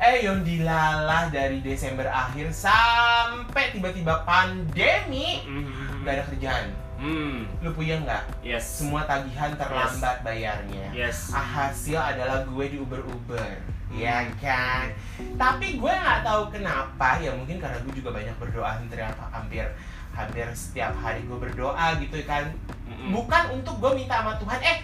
Eh 0.00 0.24
yang 0.24 0.40
dilalah 0.40 1.28
dari 1.28 1.60
Desember 1.60 2.08
akhir 2.08 2.48
sampai 2.50 3.68
tiba-tiba 3.70 4.24
pandemi 4.24 5.44
Hmm. 5.44 6.00
nggak 6.00 6.14
ada 6.14 6.24
kerjaan. 6.26 6.66
Hmm, 6.96 7.48
Lu 7.60 7.72
punya 7.72 7.96
nggak? 7.98 8.24
yes. 8.42 8.80
Semua 8.80 9.04
tagihan 9.04 9.52
terlambat 9.54 10.20
bayarnya. 10.20 10.88
Yes. 10.90 11.28
Ah, 11.30 11.40
Hasil 11.40 11.96
adalah 11.96 12.44
gue 12.44 12.64
di 12.66 12.76
Uber-Uber. 12.76 13.56
Hmm. 13.88 13.96
Ya 13.96 14.24
kan? 14.36 14.88
Tapi 15.34 15.76
gue 15.76 15.92
nggak 15.92 16.20
tahu 16.22 16.48
kenapa 16.50 17.16
ya 17.18 17.32
mungkin 17.32 17.56
karena 17.56 17.76
gue 17.80 17.92
juga 17.94 18.12
banyak 18.14 18.36
berdoa 18.36 18.68
hampir 18.74 19.00
hampir 19.30 19.64
hampir 20.10 20.46
setiap 20.52 20.92
hari 20.94 21.20
gue 21.22 21.36
berdoa 21.36 21.96
gitu 21.96 22.20
kan 22.24 22.48
Mm-mm. 22.90 23.10
bukan 23.12 23.44
untuk 23.54 23.78
gue 23.78 23.92
minta 23.96 24.18
sama 24.18 24.34
Tuhan 24.36 24.60
eh 24.60 24.78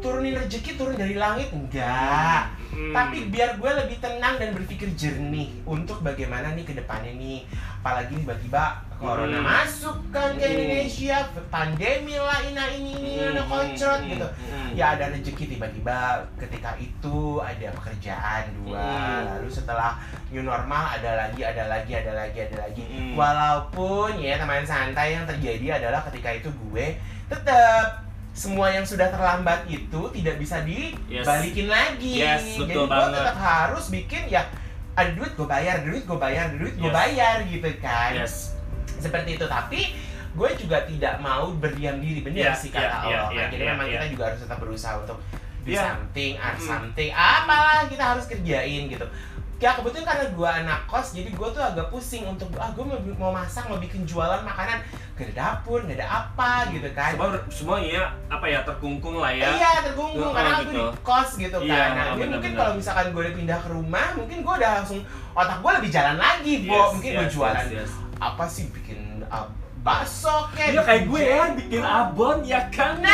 turunin 0.00 0.34
rezeki 0.34 0.74
turun 0.74 0.94
dari 0.94 1.14
langit 1.14 1.48
enggak 1.50 2.50
Mm. 2.74 2.90
tapi 2.90 3.30
biar 3.30 3.54
gue 3.54 3.70
lebih 3.70 4.02
tenang 4.02 4.34
dan 4.34 4.50
berpikir 4.50 4.90
jernih 4.92 5.46
untuk 5.62 6.02
bagaimana 6.02 6.50
nih 6.52 6.66
ke 6.66 6.74
depannya 6.74 7.14
nih 7.14 7.46
apalagi 7.78 8.18
tiba-tiba 8.18 8.62
corona 8.98 9.38
Hmm. 9.38 9.46
masuk 9.46 9.94
kan 10.10 10.34
ke. 10.34 10.42
Indonesia 10.42 11.22
pandemi 11.46 12.18
lah 12.18 12.42
ina 12.42 12.66
ini 12.72 12.98
ini 12.98 13.12
ada 13.22 13.46
kocrot 13.46 14.02
gitu 14.02 14.26
Hmm. 14.26 14.74
ya 14.74 14.98
ada 14.98 15.06
rezeki 15.06 15.54
tiba-tiba 15.54 15.96
ketika 16.34 16.74
itu 16.74 17.18
ada 17.38 17.68
pekerjaan 17.70 18.42
dua 18.58 18.82
Hmm. 18.82 19.22
lalu 19.30 19.48
setelah 19.48 19.94
new 20.34 20.42
normal 20.42 20.98
ada 20.98 21.14
lagi 21.14 21.46
ada 21.46 21.70
lagi 21.70 21.94
ada 21.94 22.10
lagi 22.12 22.38
ada 22.42 22.56
lagi 22.58 22.82
Hmm. 22.82 23.14
walaupun 23.14 24.18
ya 24.18 24.34
teman 24.34 24.66
santai 24.66 25.14
yang 25.14 25.22
terjadi 25.24 25.78
adalah 25.78 26.02
ketika 26.10 26.34
itu 26.34 26.50
gue 26.50 26.98
tetap 27.26 28.04
semua 28.34 28.66
yang 28.68 28.82
sudah 28.82 29.08
terlambat 29.08 29.62
itu 29.64 30.00
tidak 30.10 30.36
bisa 30.36 30.58
Yes. 31.06 31.22
dibalikin 31.22 31.66
lagi. 31.70 32.14
Yes, 32.18 32.42
Jadi 32.58 32.74
gue 32.74 32.86
tetap 32.88 33.36
harus 33.36 33.84
bikin 33.88 34.26
ya 34.26 34.42
ada 34.92 35.10
duit 35.10 35.32
gue 35.32 35.46
bayar, 35.46 35.78
ada 35.78 35.86
duit 35.86 36.02
gue 36.02 36.18
bayar, 36.18 36.50
ada 36.50 36.56
duit 36.56 36.74
gue 36.74 36.86
Yes. 36.86 36.96
bayar 36.96 37.36
gitu 37.44 37.68
kan. 37.78 38.10
yes 38.12 38.34
Seperti 38.96 39.36
itu. 39.36 39.46
Tapi 39.46 39.80
gue 40.34 40.50
juga 40.58 40.82
tidak 40.82 41.14
mau 41.18 41.54
berdiam 41.54 41.94
diri 41.96 42.20
bener 42.20 42.50
Yeah, 42.50 42.56
sih 42.56 42.68
kata 42.68 42.82
yeah, 42.82 42.90
yeah, 42.90 42.98
Allah. 42.98 43.22
kan. 43.24 43.34
yeah, 43.34 43.48
Jadi 43.48 43.62
yeah, 43.62 43.70
memang 43.70 43.86
yeah. 43.86 43.94
kita 43.96 44.06
juga 44.10 44.22
harus 44.26 44.40
tetap 44.42 44.58
berusaha 44.58 44.94
untuk 44.98 45.18
do 45.62 45.70
Yeah. 45.70 45.84
something, 45.86 46.32
art 46.36 46.58
Mm. 46.58 46.66
something, 46.66 47.10
apalah 47.10 47.82
kita 47.86 48.04
harus 48.04 48.24
kerjain 48.26 48.82
gitu. 48.84 49.06
Ya 49.62 49.70
kebetulan 49.72 50.04
karena 50.04 50.24
gue 50.28 50.50
anak 50.50 50.80
kos, 50.84 51.14
jadi 51.14 51.30
gue 51.30 51.48
tuh 51.48 51.62
agak 51.62 51.86
pusing 51.88 52.26
untuk 52.26 52.50
ah 52.58 52.68
gue 52.74 52.84
mau, 52.84 52.98
mau 53.16 53.32
masak, 53.32 53.64
mau 53.70 53.78
bikin 53.78 54.02
jualan 54.04 54.42
makanan, 54.42 54.82
gak 55.14 55.30
ada 55.30 55.34
dapur, 55.34 55.80
gak 55.86 55.96
ada 55.96 56.04
apa 56.04 56.68
gitu 56.68 56.90
kan. 56.92 57.14
semua 57.14 57.38
semuanya 57.48 58.02
apa 58.26 58.44
ya 58.44 58.60
terkungkung 58.66 59.22
lah 59.22 59.30
ya 59.30 59.46
Iya 59.54 59.70
tergunggung 59.86 60.26
Oh, 60.26 60.34
karena 60.34 60.60
gitu. 60.60 60.68
gue 60.68 60.74
di 60.74 60.84
kos 61.00 61.30
gitu 61.38 61.56
Iya, 61.62 61.70
kan. 61.72 61.88
Nah, 61.88 62.04
benar-benar. 62.12 62.28
mungkin 62.34 62.52
kalau 62.52 62.72
misalkan 62.76 63.06
gue 63.14 63.20
udah 63.24 63.34
pindah 63.38 63.58
ke 63.62 63.68
rumah, 63.72 64.06
mungkin 64.18 64.38
gue 64.42 64.54
udah 64.58 64.70
langsung 64.82 65.00
otak 65.32 65.58
gue 65.62 65.70
lebih 65.80 65.90
jalan 65.90 66.16
lagi, 66.18 66.54
Bo. 66.66 66.74
Yes, 66.74 66.88
mungkin 66.92 67.10
gue 67.14 67.26
yes, 67.26 67.32
jualan 67.32 67.66
yes, 67.70 67.78
yes. 67.86 67.92
apa 68.20 68.44
sih 68.44 68.64
bikin 68.68 69.00
bakso 69.84 70.48
kayak 70.56 70.72
Iya 70.72 70.82
kayak 70.82 71.02
gue 71.12 71.20
ya 71.20 71.44
bikin 71.52 71.84
abon 71.84 72.40
ya 72.42 72.60
kan? 72.72 73.04
Nah. 73.04 73.12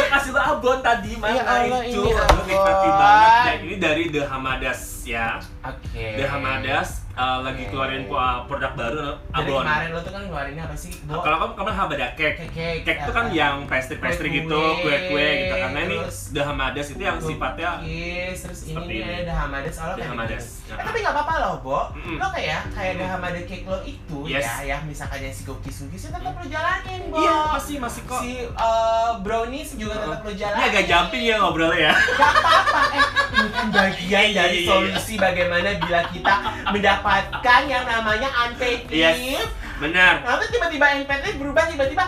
Gue 0.00 0.06
kasih 0.08 0.32
lo 0.32 0.40
abon 0.40 0.80
tadi 0.80 1.12
mana 1.20 1.36
Ya 1.36 1.42
Allah, 1.44 1.80
itu? 1.84 2.00
Gue 2.00 2.42
nikmati 2.48 2.88
banget. 2.88 3.44
Dan 3.44 3.58
ini 3.68 3.76
dari 3.76 4.04
The 4.08 4.22
Hamadas 4.24 4.80
ya. 5.04 5.38
Oke. 5.60 6.06
The 6.16 6.24
Hamadas 6.24 7.05
uh, 7.16 7.38
lagi 7.42 7.64
keluarin 7.66 8.04
uh, 8.06 8.44
produk 8.44 8.72
baru 8.72 9.08
Dari 9.26 9.42
abon 9.42 9.62
kemarin 9.62 9.88
lo 9.90 10.00
tuh 10.00 10.12
kan 10.12 10.22
ngeluarinnya 10.22 10.62
apa 10.62 10.76
sih? 10.76 10.92
Bo? 11.02 11.18
Kalau 11.18 11.36
kamu 11.38 11.52
kemarin 11.54 11.76
Hamada 11.76 12.08
cake 12.10 12.36
Cake, 12.36 12.52
cake, 12.52 12.80
Cake 12.82 13.00
itu 13.00 13.10
kan 13.10 13.26
yang 13.30 13.54
pastry-pastry 13.64 14.28
gitu, 14.34 14.60
kue-kue 14.78 15.26
gitu 15.40 15.54
Karena 15.56 15.78
ini 15.82 15.96
terus 15.98 16.18
The 16.30 16.42
Hamadas 16.42 16.86
itu 16.88 17.02
yang 17.02 17.18
sifatnya 17.18 17.70
Cookies, 17.76 18.38
terus 18.38 18.58
ini 18.62 18.68
seperti 18.70 18.92
nih 18.92 19.00
ini. 19.02 19.22
ada 19.22 19.34
Hamadas 19.34 19.74
oh, 19.74 19.82
lo 19.82 19.88
The 19.88 19.96
kayak 19.96 20.10
Hamadas. 20.10 20.44
gitu. 20.44 20.64
Nah. 20.66 20.76
Eh, 20.76 20.84
tapi 20.84 20.98
nggak 20.98 21.14
apa-apa 21.14 21.34
loh, 21.38 21.54
Bo. 21.60 21.78
Mm-mm. 21.92 22.16
Lo 22.16 22.26
kayak 22.30 22.60
kayak 22.70 22.84
Mm. 22.88 22.98
The 22.98 23.06
Hamada 23.08 23.40
cake 23.42 23.64
lo 23.64 23.78
itu 23.82 24.18
Yes. 24.26 24.42
ya, 24.42 24.54
ya 24.64 24.76
misalkan 24.82 25.18
yang 25.20 25.30
si 25.30 25.42
cookies 25.42 25.76
cookies 25.78 26.02
tetap 26.06 26.22
lo 26.24 26.44
jalanin, 26.44 27.00
Bo. 27.06 27.16
Iya 27.16 27.34
masih 27.50 27.76
masih 27.78 28.02
kok 28.04 28.20
Si 28.20 28.32
uh, 28.50 29.10
brownies 29.20 29.70
juga 29.74 29.94
tetap 29.96 30.20
lo 30.20 30.30
Ini 30.30 30.38
jalanin. 30.38 30.66
agak 30.66 30.84
jumping 30.86 31.22
ya 31.22 31.34
ngobrolnya 31.38 31.78
ya 31.82 31.92
Gak 31.94 32.30
apa-apa, 32.32 32.80
eh 32.90 33.04
ini 33.36 33.48
kan 33.48 33.66
bagian 33.68 34.24
Iya, 34.26 34.34
dari 34.36 34.58
iya, 34.58 34.62
iya. 34.62 34.68
solusi 34.68 35.14
bagaimana 35.16 35.68
bila 35.76 36.00
kita 36.08 36.32
mendapatkan 37.06 37.60
yang 37.66 37.84
namanya 37.86 38.28
unpaid 38.44 38.80
Yes. 38.88 39.16
leave. 39.16 39.50
Benar 39.78 40.12
Nanti 40.20 40.44
tiba-tiba 40.50 40.86
unpaid 40.96 41.20
leave 41.22 41.38
berubah 41.38 41.64
tiba-tiba 41.68 42.04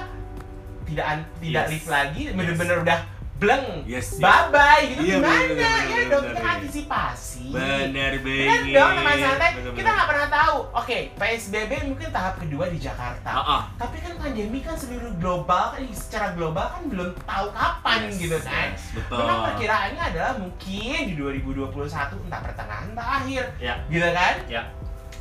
tidak 0.85 1.07
un- 1.07 1.29
tidak 1.39 1.63
Yes. 1.63 1.71
leave 1.71 1.89
lagi, 1.89 2.23
bener-bener 2.33 2.77
udah 2.81 2.99
bleng, 3.39 3.87
Yes, 3.87 4.11
yes. 4.11 4.19
bye 4.19 4.51
bye 4.51 4.83
gitu 4.83 4.99
Iya, 5.01 5.15
gimana? 5.15 5.31
bener, 5.31 5.47
bener, 5.47 5.63
ya 5.63 5.79
bener, 5.87 6.07
dong 6.09 6.19
bener, 6.19 6.29
kita 6.29 6.41
bener. 6.43 6.55
antisipasi. 6.59 7.45
Benar 7.49 7.79
Bener 7.87 8.13
banget 8.19 8.61
dong 8.75 8.91
teman 8.91 9.15
santai, 9.17 9.51
Bener, 9.55 9.73
kita 9.73 9.91
nggak 9.95 10.09
pernah 10.11 10.29
tahu. 10.29 10.57
Oke, 10.75 10.99
PSBB 11.15 11.73
mungkin 11.87 12.09
tahap 12.11 12.35
kedua 12.37 12.65
di 12.67 12.79
Jakarta. 12.79 13.31
Ah, 13.31 13.47
ah. 13.47 13.63
Tapi 13.79 13.97
kan 14.01 14.19
pandemi 14.19 14.59
kan 14.59 14.75
seluruh 14.75 15.15
global 15.15 15.65
kan 15.71 15.81
secara 15.95 16.35
global 16.35 16.67
kan 16.67 16.83
belum 16.85 17.15
tahu 17.23 17.47
kapan 17.55 17.99
Yes, 18.03 18.17
gitu 18.19 18.39
kan. 18.43 18.69
yes, 18.75 18.83
betul. 18.91 19.19
Memang 19.23 19.39
perkiraannya 19.47 20.03
adalah 20.03 20.33
mungkin 20.35 20.99
di 21.05 21.15
2021 21.15 22.19
entah 22.19 22.41
pertengahan 22.43 22.87
entah 22.91 23.09
akhir, 23.23 23.43
Ya 23.59 23.75
gitu 23.87 24.09
kan? 24.09 24.35
Ya 24.49 24.63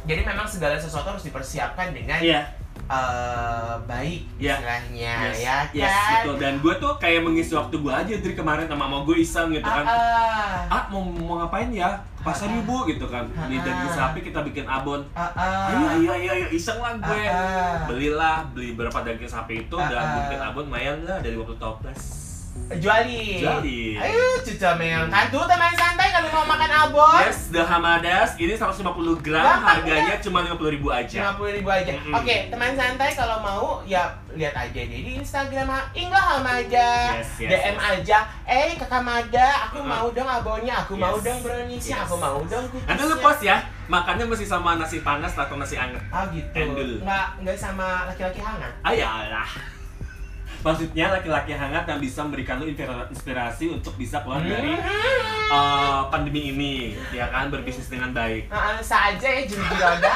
Jadi 0.07 0.21
memang 0.23 0.47
segala 0.47 0.75
sesuatu 0.75 1.07
harus 1.09 1.21
dipersiapkan 1.21 1.91
dengan 1.91 2.17
Iya 2.17 2.41
eh, 2.87 3.73
baik 3.83 4.21
Ya. 4.37 4.55
istilahnya 4.55 5.13
Yes, 5.27 5.37
ya 5.37 5.57
yes, 5.75 5.91
kan? 5.91 6.23
betul. 6.23 6.35
Dan 6.39 6.53
gue 6.57 6.73
tuh 6.77 6.93
kayak 6.95 7.19
mengisi 7.19 7.51
waktu 7.51 7.75
gue 7.75 7.91
aja 7.91 8.13
dari 8.15 8.31
kemarin 8.31 8.63
sama 8.63 8.85
mau 8.85 9.03
gue 9.03 9.17
iseng 9.17 9.51
gitu 9.51 9.65
kan. 9.65 9.83
ah, 9.83 10.63
Ah 10.69 10.83
mau 10.87 11.03
mau 11.03 11.35
ngapain 11.37 11.67
ya? 11.69 11.99
Pasar 12.17 12.47
ah. 12.47 12.55
ibu 12.55 12.87
gitu 12.87 13.03
kan. 13.05 13.27
Di 13.45 13.55
Ah, 13.55 13.61
daging 13.61 13.91
ah. 13.91 13.95
sapi 13.97 14.19
kita 14.21 14.39
bikin 14.41 14.63
abon. 14.63 15.03
ah, 15.11 15.27
ah. 15.33 15.67
Ayo 15.67 15.85
ayo 15.97 16.09
ayo 16.13 16.29
ayo 16.33 16.47
iseng 16.49 16.79
lah 16.79 16.95
gue. 16.95 17.21
Ah, 17.23 17.35
ah. 17.35 17.75
Belilah 17.85 18.47
beli 18.53 18.71
berapa 18.71 19.03
daging 19.03 19.27
sapi 19.27 19.53
itu 19.61 19.75
Ah, 19.75 19.89
dan 19.89 20.03
bikin 20.23 20.39
abon 20.39 20.63
lumayan 20.63 21.03
lah 21.03 21.19
dari 21.19 21.35
50 21.35 21.57
toples. 21.57 21.99
Jualin. 22.67 23.39
Jualin. 23.39 23.95
Ayo 23.95 24.23
cuca 24.43 24.75
meong 24.75 25.07
kan 25.07 25.31
tuh 25.31 25.39
teman 25.43 25.71
santai 25.71 26.11
kalau 26.11 26.27
mau 26.29 26.45
makan 26.45 26.67
abon. 26.67 27.23
Yes, 27.23 27.47
The 27.47 27.63
Hamadas 27.63 28.35
ini 28.35 28.53
150 28.53 28.83
gram, 29.21 29.39
Gampang, 29.39 29.63
harganya 29.63 30.19
cuma 30.19 30.43
50 30.43 30.75
ribu 30.75 30.91
aja. 30.91 31.31
50 31.31 31.57
ribu 31.57 31.69
aja. 31.69 31.91
Mm-mm. 31.95 32.11
Oke, 32.11 32.51
teman 32.51 32.75
santai 32.75 33.15
kalau 33.15 33.39
mau 33.39 33.63
ya 33.83 34.03
lihat 34.31 34.51
aja 34.53 34.81
deh 34.83 34.99
di 34.99 35.15
Instagram 35.15 35.63
Ha- 35.65 35.87
Indah 35.93 36.19
Hamada. 36.35 36.91
Yes, 37.15 37.39
yes, 37.39 37.49
DM 37.49 37.55
yes. 37.73 37.87
aja. 37.89 38.17
Eh 38.43 38.75
Kakak 38.75 38.99
Mada, 39.01 39.47
aku 39.65 39.79
Uh-uh. 39.79 39.87
mau 39.87 40.07
dong 40.11 40.27
abonnya, 40.27 40.75
aku 40.77 40.93
Yes. 40.93 41.01
mau 41.01 41.15
dong 41.17 41.39
browniesnya, 41.39 41.95
Yes. 41.95 42.05
aku 42.05 42.15
mau 42.19 42.39
dong 42.43 42.65
Nanti 42.83 43.01
lu 43.01 43.15
post 43.17 43.41
ya, 43.41 43.57
makannya 43.87 44.27
mesti 44.27 44.43
sama 44.43 44.75
nasi 44.75 44.99
panas 44.99 45.31
atau 45.33 45.55
nasi 45.55 45.79
anget. 45.79 46.03
Ah 46.11 46.27
gitu. 46.27 46.51
Endul. 46.51 46.99
Nggak 46.99 47.27
nggak 47.41 47.55
sama 47.55 48.11
laki-laki 48.11 48.43
hangat. 48.43 48.75
Ayalah. 48.83 49.76
Maksudnya 50.59 51.05
laki-laki 51.11 51.51
hangat 51.51 51.85
yang 51.85 51.97
bisa 51.97 52.19
memberikan 52.21 52.57
lu 52.57 52.65
inspira- 52.65 53.07
inspirasi 53.07 53.71
untuk 53.71 53.93
bisa 53.95 54.19
keluar 54.19 54.39
dari 54.39 54.73
Hmm. 54.73 55.47
uh, 55.49 56.01
pandemi 56.07 56.49
ini, 56.49 56.73
ya 57.09 57.27
kan 57.27 57.47
berbisnis 57.47 57.87
dengan 57.87 58.11
baik. 58.11 58.47
Heeh, 58.47 58.77
saja 58.81 59.27
ya 59.27 59.43
juri 59.43 59.63
roda. 59.73 60.13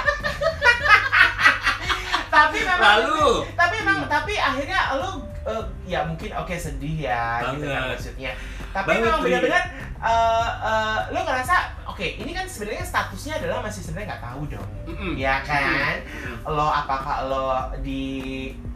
tapi 2.32 2.58
memang 2.58 2.80
Lalu? 3.04 3.44
tapi 3.54 3.76
memang 3.78 4.00
tapi 4.08 4.34
akhirnya 4.34 4.80
lu 4.96 5.12
eh, 5.44 5.64
ya 5.86 6.06
mungkin 6.06 6.32
oke 6.34 6.56
sedih 6.56 7.04
ya 7.04 7.44
gitu 7.50 7.66
kan 7.66 7.76
Banget. 7.82 7.92
maksudnya. 7.92 8.32
Tapi 8.72 8.88
Banget, 8.88 9.04
memang 9.04 9.20
benar-benar 9.22 9.64
eh, 10.00 10.50
eh, 10.64 11.00
lu 11.12 11.20
ngerasa 11.22 11.56
oke 11.86 12.06
ini 12.18 12.32
kan 12.32 12.48
sebenarnya 12.48 12.84
statusnya 12.84 13.34
adalah 13.38 13.60
masih 13.62 13.84
sebenarnya 13.84 14.08
nggak 14.10 14.24
tahu 14.24 14.42
dong. 14.48 14.70
Mm-mm. 14.88 15.14
Ya 15.16 15.44
kan? 15.44 16.00
Mm-mm. 16.00 16.48
Lo 16.48 16.68
apakah 16.68 17.28
lo 17.28 17.46
di 17.80 18.04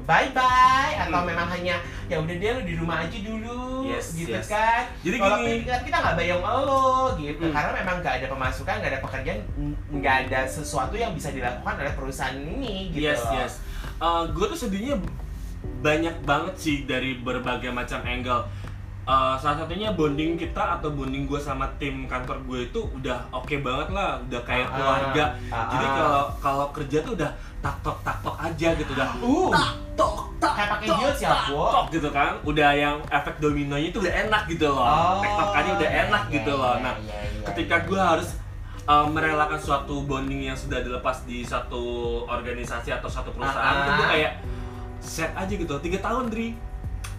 bye 0.05 0.29
bye 0.31 0.93
atau 0.95 1.19
Hmm. 1.19 1.27
memang 1.27 1.47
hanya 1.49 1.75
ya 2.05 2.17
udah 2.17 2.35
dia 2.37 2.53
lo 2.53 2.61
di 2.61 2.73
rumah 2.73 3.01
aja 3.01 3.17
dulu 3.17 3.83
Yes, 3.83 4.13
gitu 4.13 4.31
yes. 4.31 4.45
kan 4.47 4.85
Jadi 5.01 5.17
kalau 5.17 5.37
gini. 5.39 5.65
kita 5.65 5.75
kita 5.81 5.97
nggak 5.97 6.15
bayang 6.15 6.41
lo 6.41 6.85
gitu 7.15 7.43
Hmm. 7.43 7.53
karena 7.53 7.71
memang 7.75 7.95
nggak 7.99 8.15
ada 8.15 8.27
pemasukan 8.29 8.75
nggak 8.77 8.91
ada 8.93 9.01
pekerjaan 9.01 9.39
nggak 9.91 10.15
ada 10.25 10.39
sesuatu 10.45 10.93
yang 10.93 11.11
bisa 11.11 11.29
dilakukan 11.29 11.73
oleh 11.75 11.93
perusahaan 11.93 12.37
ini 12.37 12.93
gitu 12.93 13.01
Yes, 13.03 13.21
yes. 13.31 13.53
gue 14.29 14.45
tuh 14.47 14.59
sedihnya 14.59 15.01
banyak 15.81 16.15
banget 16.21 16.55
sih 16.55 16.77
dari 16.83 17.17
berbagai 17.17 17.69
macam 17.69 18.01
angle. 18.01 18.45
Uh, 19.05 19.37
salah 19.37 19.61
satunya 19.61 19.93
bonding 19.93 20.33
kita 20.33 20.57
atau 20.75 20.89
bonding 20.89 21.23
gue 21.23 21.37
sama 21.37 21.69
tim 21.77 22.05
kantor 22.05 22.41
gue 22.43 22.59
itu 22.65 22.81
udah 22.91 23.21
oke 23.29 23.53
banget 23.61 23.93
lah, 23.93 24.17
udah 24.19 24.41
kayak 24.41 24.65
Ah, 24.65 24.73
keluarga. 24.73 25.23
ah, 25.47 25.69
Jadi 25.69 25.85
ah. 25.85 25.93
kalau 25.93 26.23
kalau 26.35 26.67
kerja 26.73 26.97
tuh 26.99 27.13
udah 27.13 27.29
tak 27.61 27.75
tok 27.79 27.97
tak 28.01 28.17
tok 28.19 28.33
aja 28.35 28.67
gitu 28.73 28.91
udah. 28.91 29.09
uh 29.15 29.49
Tak 29.51 29.69
tok 29.93 30.15
tak 30.35 30.51
Kayak 30.51 30.69
pakai 30.71 30.87
heels 30.91 31.19
ya, 31.19 31.29
tok 31.45 31.85
gitu 31.91 32.09
kan. 32.09 32.33
Udah 32.41 32.69
yang 32.73 32.97
efek 33.07 33.37
dominonya 33.37 33.87
itu 33.87 33.99
udah 33.99 34.13
enak 34.25 34.43
gitu 34.47 34.65
loh. 34.67 34.81
Oh, 34.81 35.21
Tektokannya 35.21 35.71
udah 35.75 35.89
iya, 35.91 36.01
enak 36.03 36.23
iya, 36.23 36.33
gitu 36.33 36.51
iya, 36.51 36.59
loh. 36.59 36.73
iya, 36.73 36.81
Nah, 36.81 36.93
iya, 36.97 37.17
iya. 37.21 37.43
ketika 37.45 37.75
gue 37.85 38.01
harus 38.01 38.29
uh, 38.83 39.05
merelakan 39.05 39.59
suatu 39.59 40.01
bonding 40.01 40.41
yang 40.43 40.57
sudah 40.57 40.81
dilepas 40.81 41.21
di 41.23 41.45
satu 41.45 41.83
organisasi 42.25 42.89
atau 42.91 43.05
satu 43.05 43.29
perusahaan 43.29 43.53
Ah, 43.71 43.77
itu 43.79 43.91
gue 43.91 44.01
ah. 44.01 44.09
kayak 44.11 44.31
set 44.97 45.29
aja 45.31 45.53
gitu 45.53 45.77
tiga 45.79 46.01
tahun 46.01 46.27
Dri 46.27 46.57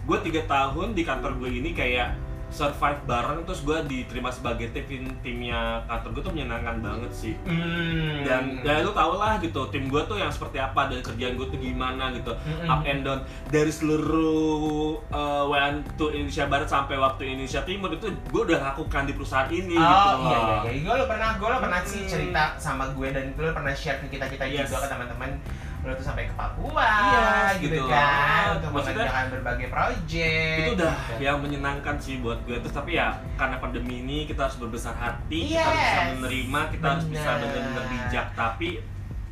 gue 0.07 0.17
tiga 0.23 0.41
tahun 0.45 0.87
di 0.91 1.03
kantor 1.03 1.35
gue 1.35 1.51
ini 1.53 1.71
kayak 1.71 2.15
survive 2.47 3.03
bareng 3.03 3.43
terus 3.43 3.59
gue 3.59 3.75
diterima 3.85 4.31
sebagai 4.31 4.71
tim 4.71 4.87
timnya 5.19 5.83
kantor 5.83 6.09
gue 6.09 6.23
tuh 6.23 6.31
menyenangkan 6.31 6.79
banget 6.79 7.11
sih 7.11 7.35
Hmm. 7.43 8.23
dan 8.23 8.63
ya 8.63 8.79
lu 8.79 8.91
tau 8.91 9.13
lah 9.13 9.35
gitu 9.37 9.67
tim 9.67 9.85
gue 9.85 9.99
tuh 10.01 10.15
yang 10.15 10.31
seperti 10.31 10.55
apa 10.57 10.87
dan 10.87 11.03
kerjaan 11.03 11.35
gue 11.35 11.43
tuh 11.45 11.59
gimana 11.59 12.07
gitu 12.13 12.31
Mm-mm. 12.31 12.71
up 12.71 12.81
and 12.81 13.03
down 13.03 13.19
dari 13.45 13.67
seluruh 13.67 14.71
uh, 15.09 15.43
WN 15.45 15.83
to 15.93 16.07
Indonesia 16.09 16.45
Barat 16.45 16.67
sampai 16.67 16.95
waktu 16.95 17.27
Indonesia 17.27 17.61
Timur 17.61 17.91
itu 17.91 18.07
gue 18.09 18.41
udah 18.45 18.59
lakukan 18.65 19.03
di 19.03 19.13
perusahaan 19.13 19.49
ini 19.49 19.75
Oh 19.75 19.83
gitu 19.83 20.07
iya 20.23 20.31
iya 20.31 20.39
loh. 20.39 20.61
iya, 20.65 20.79
gue 20.81 20.93
lo 20.93 21.05
pernah 21.05 21.29
gue 21.35 21.47
lo 21.47 21.57
pernah 21.59 21.81
sih 21.83 21.99
Hmm. 21.99 22.09
cerita 22.09 22.43
sama 22.55 22.85
gue 22.89 23.07
dan 23.09 23.23
gue 23.29 23.43
lo 23.43 23.51
pernah 23.51 23.73
share 23.73 23.99
ke 23.99 24.07
kita 24.09 24.23
kita 24.25 24.43
Yes. 24.45 24.71
juga 24.71 24.87
ke 24.87 24.89
teman-teman 24.89 25.35
lo 25.83 25.91
tuh 25.93 26.05
sampai 26.05 26.23
ke 26.25 26.33
Papua 26.33 26.79
Iya, 26.79 27.27
gitu, 27.59 27.75
gitu. 27.75 27.83
kan 27.87 28.36
mengerjakan 28.65 29.25
berbagai 29.29 29.67
project 29.67 30.57
itu 30.57 30.71
udah 30.73 30.95
gitu. 31.07 31.19
yang 31.19 31.37
menyenangkan 31.37 31.95
sih 31.97 32.15
buat 32.17 32.39
gue 32.43 32.57
terus 32.57 32.71
tapi 32.71 32.95
ya 32.95 33.07
karena 33.35 33.57
pandemi 33.57 34.01
ini 34.01 34.17
kita 34.23 34.45
harus 34.45 34.57
berbesar 34.57 34.93
hati 34.93 35.51
kita 35.51 35.61
harus 35.61 35.77
bisa 35.77 36.01
Yes. 36.01 36.13
menerima 36.15 36.59
kita 36.71 36.85
harus 36.87 37.05
bisa 37.05 37.29
Benar. 37.29 37.41
benar-benar 37.43 37.85
bijak 37.87 38.27
tapi 38.33 38.69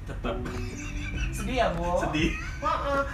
tetap 0.04 0.36
sedih 1.32 1.56
ya 1.58 1.68
bu 1.70 2.00
sedih 2.00 2.32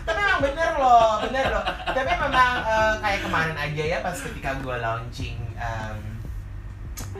tapi 0.01 0.20
memang 0.20 0.39
bener 0.39 0.72
loh 0.75 1.12
bener 1.20 1.46
loh 1.50 1.63
tapi 1.88 2.12
memang 2.12 2.53
eh, 2.62 2.93
kayak 3.00 3.20
kemarin 3.22 3.55
aja 3.58 3.84
ya 3.88 3.98
pas 4.00 4.13
ketika 4.15 4.50
gue 4.55 4.75
launching 4.75 5.38
em, 5.55 5.98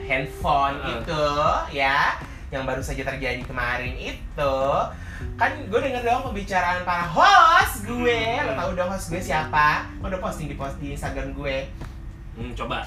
handphone 0.00 0.76
Heeh. 0.78 0.94
itu 0.98 1.24
ya 1.74 2.16
yang 2.48 2.62
baru 2.62 2.80
saja 2.80 3.02
terjadi 3.02 3.40
kemarin 3.42 3.96
itu 3.96 4.54
kan 5.34 5.50
gue 5.60 5.78
denger 5.80 6.02
dong 6.02 6.22
pembicaraan 6.24 6.82
para 6.82 7.04
host 7.04 7.82
gue 7.82 8.20
Hmm. 8.32 8.44
lo 8.44 8.52
tau 8.54 8.70
dong 8.72 8.88
host 8.88 9.08
gue 9.08 9.18
siapa 9.18 9.68
gue 9.94 10.06
udah 10.06 10.20
posting 10.20 10.46
di 10.46 10.54
post 10.54 10.76
di 10.76 10.90
instagram 10.90 11.32
gue 11.32 11.66
Hmm, 12.32 12.52
coba. 12.52 12.80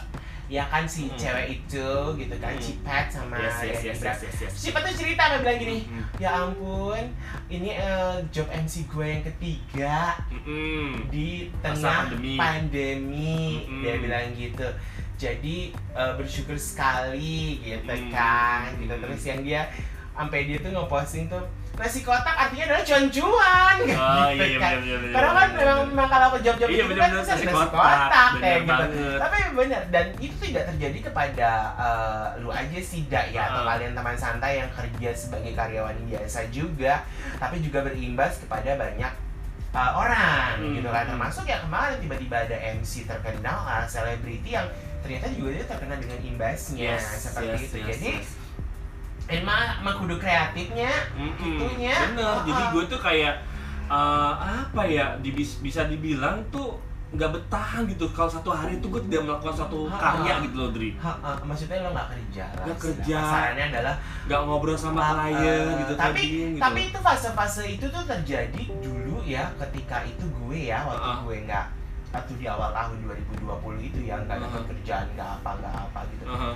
ya 0.46 0.62
kan 0.64 0.86
si 0.86 1.06
Hmm. 1.06 1.18
cewek 1.18 1.48
itu 1.56 1.90
gitu 2.16 2.36
kan 2.36 2.50
Hmm. 2.52 2.62
Cipet 2.62 3.06
sama 3.08 3.34
Yes, 3.36 3.50
yes, 3.52 3.58
Yanni 3.58 3.74
yes, 3.84 3.98
yes, 4.00 4.20
yes, 4.22 4.36
yes. 4.40 4.54
Cipet 4.56 4.82
tuh 4.84 4.94
cerita 4.96 5.22
dia 5.26 5.38
bilang 5.40 5.58
gini 5.60 5.78
Hmm. 5.84 6.04
ya 6.16 6.30
ampun 6.40 7.04
ini 7.48 7.70
eh, 7.72 8.16
job 8.30 8.46
MC 8.48 8.86
gue 8.86 9.06
yang 9.08 9.24
ketiga 9.24 10.14
Mm-mm. 10.28 11.10
di 11.10 11.50
Masa 11.56 11.66
tengah 11.68 11.98
pandemi. 12.06 12.34
pandemi, 12.36 13.38
Mm-mm. 13.60 13.82
dia 13.82 13.94
bilang 13.98 14.26
gitu 14.32 14.68
jadi 15.16 15.58
eh, 15.74 16.14
bersyukur 16.16 16.54
sekali 16.56 17.62
gitu 17.62 17.90
Mm. 17.90 18.10
kan 18.10 18.70
gitu 18.76 18.94
terus 18.94 19.22
yang 19.24 19.42
dia 19.42 19.66
sampai 20.12 20.46
dia 20.46 20.58
tuh 20.58 20.72
ngeposting 20.72 21.26
tuh 21.26 21.42
nasi 21.76 22.00
kotak 22.02 22.32
artinya 22.34 22.64
adalah 22.66 22.84
cuan-cuan 22.84 23.76
Oh 23.76 23.84
gitu 23.84 24.00
iya 24.34 24.46
iya 24.46 24.58
kan. 24.58 24.72
benar 24.76 24.98
benar. 24.98 25.12
karena 25.12 25.30
kan 25.30 25.50
benar, 25.50 25.66
memang, 25.66 25.80
memang 25.90 26.08
kalau 26.08 26.28
ke 26.30 26.40
job-job 26.42 26.68
Iya 26.68 26.72
itu 26.72 26.82
kan 26.82 26.90
benar-benar 26.90 27.20
bisa 27.20 27.34
nasi 27.36 27.46
kotak, 27.46 27.70
kotak 27.70 28.30
benar 28.32 28.42
kayak 28.42 28.60
gitu 28.60 28.72
banget. 28.72 29.20
tapi 29.20 29.36
benar 29.52 29.82
dan 29.90 30.06
itu 30.18 30.36
tidak 30.42 30.64
terjadi 30.68 31.00
kepada 31.04 31.50
eh, 31.76 32.26
lu 32.40 32.50
aja 32.50 32.80
sih 32.82 33.02
Dak 33.06 33.26
ya 33.30 33.42
atau 33.46 33.62
Ah. 33.62 33.68
kalian 33.72 33.94
teman 33.94 34.16
santai 34.16 34.52
yang 34.58 34.70
kerja 34.72 35.10
sebagai 35.12 35.52
karyawan 35.52 35.98
biasa 36.06 36.40
juga 36.50 36.94
tapi 37.36 37.56
juga 37.60 37.80
berimbas 37.82 38.40
kepada 38.40 38.72
banyak 38.76 39.12
uh, 39.72 39.92
orang 39.94 40.56
Hmm. 40.56 40.74
gitu 40.74 40.88
kan 40.88 41.04
termasuk 41.06 41.44
ya 41.44 41.60
kemarin 41.60 42.00
tiba-tiba 42.00 42.36
ada 42.42 42.58
MC 42.74 43.04
terkenal 43.04 43.60
uh, 43.62 43.84
selebriti 43.86 44.50
yang 44.50 44.68
ternyata 45.00 45.28
juga 45.30 45.50
dia 45.54 45.66
terkena 45.66 45.96
dengan 45.96 46.20
imbasnya 46.20 46.96
seperti 46.98 47.52
yes, 47.54 47.66
itu 47.66 47.78
yes, 47.78 47.88
jadi 47.92 48.12
yes. 48.16 48.28
Emang 49.28 49.62
emang 49.80 49.96
kudu 49.98 50.16
kreatifnya 50.16 50.92
Mm-mm. 51.14 51.58
itunya. 51.58 51.96
Bener, 52.08 52.36
jadi 52.44 52.64
Oh. 52.64 52.70
gue 52.72 52.84
tuh 52.88 53.00
kayak 53.00 53.36
eh, 53.86 54.34
apa 54.36 54.82
ya 54.84 55.14
dibis- 55.20 55.60
bisa 55.60 55.86
dibilang 55.86 56.42
tuh 56.48 56.78
nggak 57.08 57.32
bertahan 57.32 57.86
gitu 57.86 58.10
kalau 58.10 58.28
satu 58.28 58.50
hari 58.50 58.76
itu 58.76 58.88
gue 58.88 59.02
tidak 59.04 59.24
melakukan 59.24 59.54
suatu 59.56 59.88
Ha-ha. 59.88 60.02
karya 60.20 60.34
gitu 60.42 60.56
loh 60.58 60.70
Dri 60.70 60.90
Ha, 60.98 61.14
ha, 61.16 61.32
maksudnya 61.40 61.80
lo 61.80 61.90
nggak 61.90 62.10
kerja 62.10 62.46
Nggak 62.58 62.78
kerja. 62.82 63.16
kasarannya 63.16 63.66
adalah 63.70 63.96
nggak 64.26 64.40
ngobrol 64.42 64.76
sama 64.76 65.00
Uh, 65.00 65.10
klien 65.16 65.64
gitu 65.80 65.94
tapi 65.96 66.12
tadi 66.12 66.26
gitu 66.28 66.60
tapi 66.60 66.80
itu 66.84 67.00
fase-fase 67.00 67.64
itu 67.70 67.86
tuh 67.88 68.04
terjadi 68.04 68.64
dulu 68.80 69.22
ya 69.24 69.48
ketika 69.56 70.02
itu 70.04 70.26
gue 70.26 70.60
ya 70.66 70.82
waktu 70.84 71.08
Ah. 71.08 71.18
gue 71.22 71.36
nggak 71.46 71.66
waktu 72.12 72.34
di 72.36 72.46
awal 72.46 72.70
tahun 72.74 72.98
2020 73.00 73.48
itu 73.86 74.00
ya 74.02 74.16
nggak 74.18 74.38
dapat 74.42 74.60
Ah. 74.60 74.68
kerjaan 74.68 75.06
nggak 75.14 75.30
apa 75.36 75.50
nggak 75.56 75.76
apa 75.86 76.00
gitu 76.10 76.24
Uh-huh. 76.26 76.56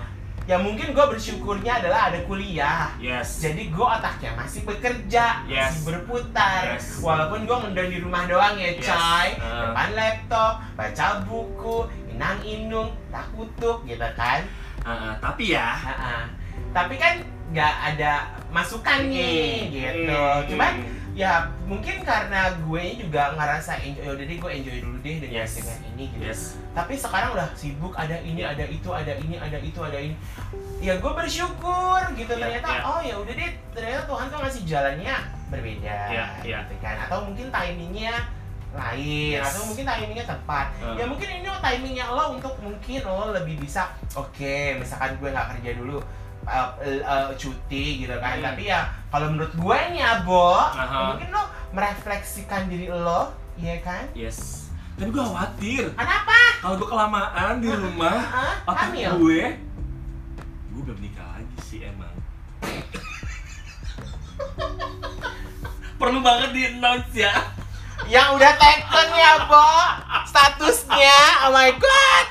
Ya 0.50 0.58
mungkin 0.58 0.91
gue 0.91 1.06
bersyukurnya 1.08 1.77
adalah 1.77 2.10
ada 2.10 2.25
kuliah 2.25 2.89
yes 2.98 3.38
jadi 3.39 3.70
gue 3.70 3.86
otaknya 3.88 4.34
masih 4.34 4.65
bekerja 4.65 5.46
Yes. 5.46 5.77
masih 5.77 5.82
berputar 5.86 6.74
Yes. 6.74 6.98
walaupun 7.00 7.46
gue 7.46 7.53
ngedon 7.60 7.88
di 7.88 8.00
rumah 8.01 8.25
doang 8.25 8.58
ya 8.58 8.74
Yes. 8.74 8.82
coy 8.82 9.27
Ah. 9.38 9.70
depan 9.70 9.89
laptop 9.94 10.53
baca 10.74 11.06
buku 11.22 11.77
inang 12.10 12.41
inung 12.41 12.89
tak 13.08 13.29
kutuk 13.32 13.86
gitu 13.86 14.10
kan 14.18 14.41
Uh-uh. 14.82 15.13
tapi 15.22 15.53
ya 15.53 15.70
Ha-ha. 15.70 16.25
tapi 16.72 16.98
kan 16.98 17.22
nggak 17.50 17.74
ada 17.94 18.13
masukan 18.50 19.06
nih 19.06 19.70
gitu 19.70 20.10
Hmm. 20.10 20.50
cuman 20.50 20.74
ya 21.19 21.33
mungkin 21.67 21.99
karena 22.01 22.47
gue 22.55 22.83
juga 22.95 23.35
ngerasa 23.35 23.75
enjoy 23.77 24.07
yaudah 24.07 24.23
deh 24.23 24.38
gue 24.39 24.51
enjoy 24.55 24.77
dulu 24.79 24.97
deh 24.99 25.15
dengan 25.19 25.43
Yes. 25.43 25.51
dengan 25.53 25.79
ini 25.91 26.03
gitu 26.09 26.23
yes 26.23 26.41
tapi 26.71 26.95
sekarang 26.95 27.35
udah 27.35 27.47
sibuk 27.53 27.91
ada 27.93 28.15
ini 28.23 28.39
ada 28.39 28.63
itu 28.63 28.88
ada 28.88 29.13
ini 29.19 29.35
ada 29.35 29.59
itu 29.59 29.79
ada 29.83 29.99
ini 29.99 30.15
ya 30.79 30.95
gue 30.95 31.11
bersyukur 31.11 31.99
gitu 32.15 32.31
Ya, 32.31 32.39
ternyata 32.39 32.69
ya. 32.71 32.81
oh 32.88 32.99
ya 33.03 33.15
udah 33.19 33.33
deh 33.35 33.51
ternyata 33.69 34.01
Tuhan 34.07 34.25
tuh 34.31 34.38
ngasih 34.39 34.63
jalannya 34.63 35.15
berbeda 35.49 35.97
Ya, 36.07 36.25
ya. 36.39 36.59
gitu 36.63 36.75
kan 36.79 36.95
atau 37.03 37.27
mungkin 37.27 37.51
timingnya 37.51 38.15
lain 38.69 39.35
Yes. 39.35 39.43
atau 39.43 39.61
mungkin 39.67 39.83
timingnya 39.83 40.23
tepat 40.23 40.67
Uh. 40.79 40.95
ya 40.95 41.03
mungkin 41.03 41.27
ini 41.27 41.49
timingnya 41.51 42.05
lo 42.07 42.31
untuk 42.31 42.55
mungkin 42.63 42.99
lo 43.03 43.35
lebih 43.35 43.59
bisa 43.59 43.91
oke 44.15 44.55
misalkan 44.79 45.19
gue 45.19 45.27
nggak 45.27 45.47
kerja 45.59 45.71
dulu 45.75 45.99
uh, 46.50 46.70
uh, 47.00 47.29
cuti 47.34 48.01
gitu 48.01 48.15
kan 48.15 48.36
Hmm. 48.36 48.46
tapi 48.46 48.65
ya 48.65 48.82
kalau 49.08 49.29
menurut 49.29 49.53
gue 49.53 49.77
nih 49.91 50.01
abo 50.01 50.58
ya 50.74 50.82
Aha. 50.82 51.00
mungkin 51.13 51.29
lo 51.29 51.44
merefleksikan 51.72 52.66
diri 52.66 52.90
lo 52.90 53.29
Iya 53.55 53.75
kan? 53.79 54.03
yes 54.14 54.68
tapi 54.96 55.09
gue 55.09 55.22
khawatir 55.22 55.83
Kenapa? 55.94 56.40
kalau 56.59 56.75
gue 56.75 56.88
kelamaan 56.88 57.53
di 57.57 57.70
rumah 57.70 58.18
Hah? 58.20 58.53
otak 58.66 58.90
Hamil? 58.90 59.12
gue 59.16 59.42
gue 60.70 60.81
belum 60.83 61.00
nikah 61.00 61.27
lagi 61.29 61.57
sih 61.62 61.79
emang 61.83 62.12
perlu 65.96 66.20
banget 66.20 66.50
di 66.51 66.62
announce 66.68 67.14
ya 67.14 67.33
Yang 68.07 68.42
udah 68.42 68.53
taken 68.55 69.07
ya, 69.12 69.31
Bo. 69.46 69.70
Statusnya. 70.25 71.20
Oh 71.46 71.51
my 71.51 71.70
god. 71.75 72.25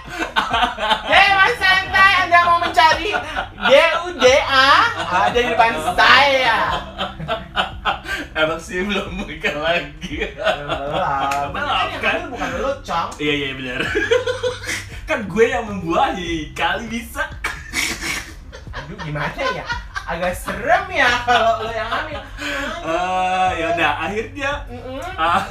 Hei, 1.04 1.28
Mas 1.33 1.54
Santai, 1.57 2.12
Anda 2.24 2.38
mau 2.44 2.59
mencari 2.59 3.11
DUDA? 3.59 4.68
Ada 5.09 5.38
di 5.38 5.48
depan 5.48 5.72
saya. 5.94 6.59
emang 8.35 8.57
sih 8.57 8.87
belum 8.87 9.26
nikah 9.26 9.57
lagi 9.59 10.31
Belum. 10.31 11.50
Belum, 11.50 11.50
Kan 11.50 11.90
yang 11.90 12.00
kan? 12.00 12.18
bukan 12.31 12.50
lo, 12.59 12.70
Cong. 12.81 13.09
iya 13.18 13.33
iya 13.35 13.50
benar 13.52 13.81
kan 15.04 15.24
gue 15.24 15.44
yang 15.44 15.64
membuahi 15.64 16.52
kali 16.52 16.87
bisa 16.87 17.26
Aduh, 18.70 18.94
gimana 19.02 19.33
ya? 19.35 19.64
Agak 20.04 20.33
serem 20.33 20.87
ya 20.88 21.11
kalau 21.24 21.61
lo 21.61 21.68
yang 21.68 21.85
hamil. 21.85 22.20
Eh, 22.81 23.50
ya 23.59 23.66
udah 23.74 23.92
akhirnya. 24.00 24.52
Ah, 25.12 25.42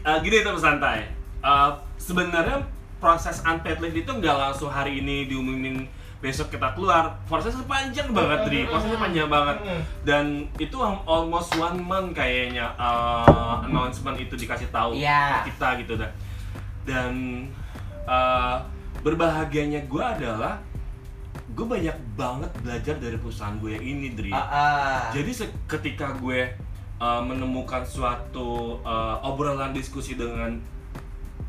ah, 0.00 0.16
gini 0.20 0.40
teman 0.40 0.56
santai. 0.56 1.04
Ah, 1.40 1.76
sebenarnya 1.96 2.64
proses 2.96 3.44
unpaid 3.44 3.78
leave 3.80 4.04
itu 4.04 4.10
nggak 4.10 4.36
langsung 4.36 4.72
hari 4.72 5.04
ini 5.04 5.28
diumumin 5.28 5.84
besok 6.16 6.48
kita 6.48 6.72
keluar. 6.72 7.12
Prosesnya 7.28 7.62
panjang 7.68 8.08
banget, 8.10 8.38
Dri. 8.48 8.60
Prosesnya 8.64 8.98
panjang 8.98 9.28
banget. 9.28 9.56
Dan 10.02 10.48
itu 10.56 10.76
almost 11.04 11.52
one 11.60 11.76
month 11.84 12.16
kayaknya 12.16 12.72
ah, 12.80 13.60
announcement 13.62 14.16
itu 14.16 14.32
dikasih 14.34 14.72
tahu 14.72 14.96
Iya. 14.96 15.44
ke 15.44 15.52
kita 15.52 15.68
gitu 15.84 15.92
dah. 16.00 16.10
Dan 16.88 17.12
ah, 18.08 18.64
berbahagianya 19.04 19.84
gue 19.86 20.02
adalah 20.02 20.58
gue 21.52 21.66
banyak 21.68 21.96
banget 22.16 22.50
belajar 22.64 22.96
dari 22.96 23.16
perusahaan 23.20 23.56
gue 23.60 23.76
yang 23.76 23.84
ini, 23.84 24.08
Dri. 24.16 24.32
Ah, 24.32 24.40
ah. 24.40 25.00
Jadi 25.12 25.30
ketika 25.68 26.16
gue 26.16 26.48
uh, 27.00 27.22
menemukan 27.22 27.84
suatu 27.84 28.80
uh, 28.82 29.20
obrolan 29.24 29.72
diskusi 29.72 30.16
dengan 30.16 30.56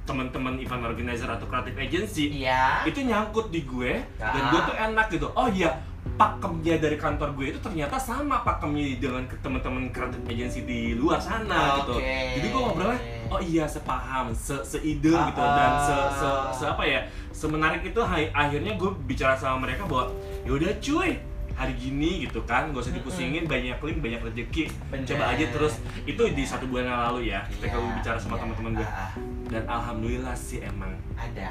teman-teman 0.07 0.55
event 0.55 0.81
organizer 0.81 1.27
atau 1.27 1.43
creative 1.45 1.75
agency 1.77 2.31
Iya. 2.39 2.87
itu 2.87 3.03
nyangkut 3.03 3.51
di 3.51 3.61
gue 3.61 3.99
dan 4.15 4.39
Ah. 4.39 4.49
gue 4.49 4.59
tuh 4.63 4.75
enak 4.79 5.05
gitu. 5.11 5.27
Oh 5.33 5.45
iya, 5.45 5.83
pakemnya 6.15 6.79
dari 6.79 6.95
kantor 6.95 7.35
gue 7.35 7.51
itu 7.51 7.59
ternyata 7.59 7.99
sama 7.99 8.41
pakemnya 8.41 8.95
dengan 8.95 9.27
teman-teman 9.37 9.91
creative 9.91 10.23
agency 10.25 10.63
di 10.63 10.95
luar 10.95 11.19
sana 11.19 11.83
gitu. 11.83 11.99
Oke. 11.99 12.15
Jadi 12.33 12.47
gue 12.47 12.61
ngobrolnya, 12.63 12.99
oh 13.27 13.41
iya 13.43 13.65
sepaham, 13.67 14.31
se 14.31 14.55
seide 14.63 15.11
gitu 15.11 15.41
dan 15.43 15.71
se, 15.77 15.95
se, 16.15 16.29
se 16.53 16.63
apa 16.65 16.81
ya, 16.81 17.03
semenarik 17.29 17.83
itu 17.83 17.99
akhirnya 18.01 18.73
gue 18.73 18.91
bicara 19.03 19.35
sama 19.35 19.67
mereka 19.67 19.83
bahwa 19.83 20.09
yaudah 20.41 20.71
cuy 20.79 21.19
hari 21.57 21.73
gini 21.73 22.23
gitu 22.23 22.45
kan 22.45 22.69
gak 22.69 22.85
usah 22.85 22.93
dipusingin 22.93 23.49
banyak 23.49 23.81
link 23.81 23.97
banyak 23.97 24.21
rezeki 24.21 24.69
Bener. 24.87 25.09
coba 25.09 25.23
aja 25.33 25.45
terus 25.49 25.73
itu 26.05 26.21
di 26.29 26.45
satu 26.45 26.69
bulan 26.69 26.85
yang 26.85 27.01
lalu 27.09 27.33
ya 27.33 27.41
ketika 27.49 27.73
Iya, 27.73 27.81
gue 27.81 27.91
bicara 27.97 28.17
sama 28.21 28.37
iya. 28.37 28.41
teman-teman 28.45 28.71
gue 28.77 28.85
Ah, 28.85 28.93
ah. 29.01 29.11
dan 29.49 29.63
alhamdulillah 29.65 30.35
sih 30.37 30.61
emang 30.61 30.93
Ada. 31.17 31.49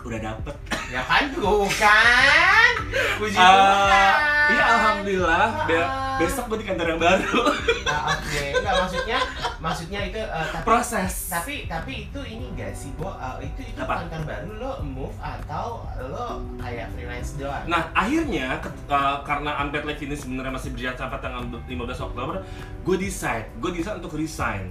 Udah 0.00 0.20
dapet 0.22 0.54
Ya 0.88 1.02
kan 1.02 1.30
tuh 1.30 1.70
kan. 1.72 2.72
Puji 3.16 3.36
Ah, 3.36 3.46
Tuhan. 3.46 4.16
iya 4.50 4.64
alhamdulillah 4.68 5.46
Be- 5.64 5.78
Ah. 5.78 6.18
besok 6.18 6.44
gue 6.48 6.58
di 6.58 6.66
kantor 6.66 6.86
yang 6.88 7.00
baru 7.00 7.40
Ah, 7.86 8.12
Oke, 8.12 8.44
enggak 8.52 8.74
maksudnya 8.76 9.18
maksudnya 9.56 10.00
itu 10.02 10.18
eh, 10.18 10.46
tapi 10.50 10.64
proses 10.64 11.12
tapi 11.28 11.54
tapi 11.64 11.92
itu 12.04 12.20
ini 12.22 12.44
enggak 12.50 12.72
sih, 12.72 12.90
Bo? 12.94 13.12
Eh, 13.12 13.46
itu 13.46 13.60
itu 13.66 13.78
Apa? 13.78 14.04
kantor 14.04 14.22
baru 14.24 14.50
lo 14.54 14.72
move 14.82 15.16
atau 15.16 15.66
lo 16.02 16.26
kayak 16.56 16.90
freelance 16.90 17.36
doang? 17.36 17.64
Nah 17.66 17.88
akhirnya 17.92 18.58
ket- 18.58 18.84
uh, 18.86 19.20
karena 19.22 19.60
unpaid 19.60 19.84
leave 19.84 20.02
ini 20.02 20.14
sebenarnya 20.14 20.52
masih 20.52 20.70
berjalan 20.70 20.96
sampai 20.98 21.18
tanggal 21.20 21.40
15 21.64 21.70
Oktober, 22.02 22.34
gue 22.82 22.96
decide, 22.98 23.46
gue 23.54 23.70
decide 23.70 23.96
untuk 23.96 24.12
resign 24.14 24.68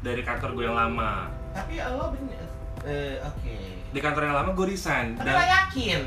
dari 0.00 0.20
kantor 0.20 0.52
gue 0.52 0.64
yang 0.64 0.76
lama. 0.76 1.30
Tapi 1.50 1.80
lo 1.80 2.12
bener 2.12 2.44
eh, 2.84 3.18
oke. 3.20 3.58
Di 3.88 3.98
kantor 3.98 4.22
yang 4.24 4.36
lama 4.36 4.50
gue 4.52 4.66
resign 4.66 5.14
Tapi 5.14 5.26
dan 5.26 5.48
yakin 5.48 6.00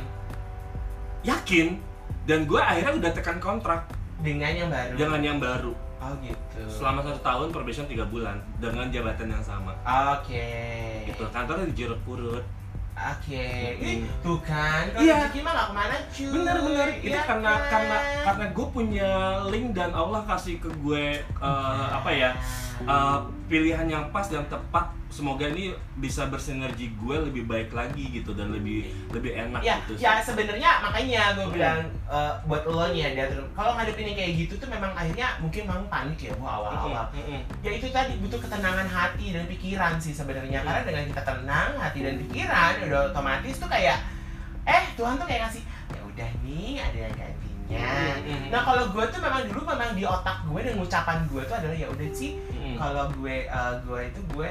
yakin 1.22 1.68
dan 2.24 2.46
gue 2.46 2.58
akhirnya 2.58 2.94
udah 2.98 3.12
tekan 3.12 3.38
kontrak 3.38 3.82
dengan 4.20 4.52
yang 4.52 4.70
baru? 4.70 4.94
dengan 4.96 5.22
yang 5.22 5.38
baru 5.38 5.74
Oh 5.98 6.14
gitu. 6.20 6.62
selama 6.68 7.00
satu 7.00 7.22
tahun 7.22 7.48
probation 7.50 7.86
tiga 7.86 8.02
bulan 8.04 8.42
dengan 8.58 8.90
jabatan 8.90 9.30
yang 9.30 9.38
sama. 9.40 9.70
Oke. 10.12 10.50
Gitu 11.06 11.22
kantornya 11.30 11.70
di 11.70 11.76
Jeruk 11.76 12.02
Purut. 12.02 12.42
Oke, 12.92 13.46
Mm-mm. 13.78 13.86
Ih, 13.88 13.98
tuh 14.20 14.38
kan, 14.42 14.90
kalau 14.90 14.98
Iya. 15.00 15.26
rezeki 15.26 15.40
mah 15.42 15.54
gak 15.54 15.68
ke 15.68 15.74
mana 15.74 15.96
cuy 16.04 16.26
bener 16.28 16.58
bener 16.60 16.88
itu 16.92 17.08
Iya 17.08 17.22
karena 17.24 17.52
kan? 17.56 17.70
karena 17.70 17.98
karena 18.20 18.46
gue 18.52 18.68
punya 18.68 19.10
link 19.48 19.68
dan 19.72 19.90
Allah 19.92 20.22
kasih 20.24 20.58
ke 20.58 20.70
gue 20.76 21.06
eh, 21.22 21.86
apa 21.88 22.10
ya 22.10 22.30
eh, 22.80 23.18
pilihan 23.46 23.86
yang 23.86 24.04
pas 24.10 24.26
dan 24.26 24.42
tepat 24.46 24.90
semoga 25.12 25.44
ini 25.46 25.70
bisa 25.98 26.26
bersinergi 26.26 26.96
gue 26.96 27.16
lebih 27.22 27.44
baik 27.44 27.70
lagi 27.70 28.10
gitu 28.10 28.32
dan 28.32 28.48
lebih 28.50 28.88
lebih 29.12 29.36
enak 29.36 29.60
ya, 29.60 29.76
gitu 29.84 30.00
ya 30.00 30.18
sebenarnya 30.18 30.80
makanya 30.80 31.36
gue 31.36 31.44
Hmm. 31.44 31.54
bilang 31.54 31.80
eh, 32.08 32.34
buat 32.46 32.64
lo 32.64 32.88
nih 32.90 33.12
ya 33.12 33.28
kalau 33.52 33.76
ngadepin 33.76 34.08
yang 34.08 34.18
kayak 34.18 34.34
gitu 34.40 34.54
tuh 34.56 34.66
memang 34.66 34.92
akhirnya 34.92 35.36
mungkin 35.38 35.62
memang 35.64 35.84
panik 35.86 36.20
ya 36.22 36.32
wah 36.36 36.64
awal-awal 36.64 37.12
Mm-mm, 37.12 37.28
mm-mm. 37.28 37.42
ya 37.60 37.72
itu 37.74 37.88
tadi 37.88 38.16
butuh 38.18 38.40
ketenangan 38.40 38.88
hati 38.88 39.26
dan 39.30 39.44
pikiran 39.46 39.94
sih 39.98 40.12
sebenarnya 40.12 40.58
Hmm. 40.58 40.68
karena 40.72 40.82
dengan 40.86 41.04
kita 41.06 41.22
tenang 41.22 41.70
hati 41.76 42.00
dan 42.00 42.16
pikiran 42.18 42.72
udah 42.82 43.00
otomatis 43.12 43.56
tuh 43.58 43.68
kayak 43.68 43.98
eh 44.64 44.84
Tuhan 44.94 45.16
tuh 45.16 45.26
kayak 45.26 45.42
ngasih 45.46 45.64
ya 45.90 46.02
udah 46.02 46.30
nih 46.42 46.80
ada 46.80 46.98
yang 47.02 47.14
gantinya 47.14 47.88
Mm-mm. 48.16 48.48
nah 48.48 48.62
kalau 48.62 48.84
gue 48.88 49.04
tuh 49.06 49.20
memang 49.20 49.42
dulu 49.46 49.62
memang 49.66 49.92
di 49.92 50.04
otak 50.04 50.38
gue 50.46 50.60
dan 50.62 50.76
ucapan 50.78 51.20
gue 51.26 51.42
tuh 51.42 51.56
adalah 51.58 51.76
ya 51.76 51.88
udah 51.88 52.10
sih 52.12 52.40
Mm-mm. 52.40 52.76
kalau 52.76 53.12
gue 53.12 53.36
eh, 53.44 53.74
gue 53.82 54.00
itu 54.06 54.22
gue 54.32 54.50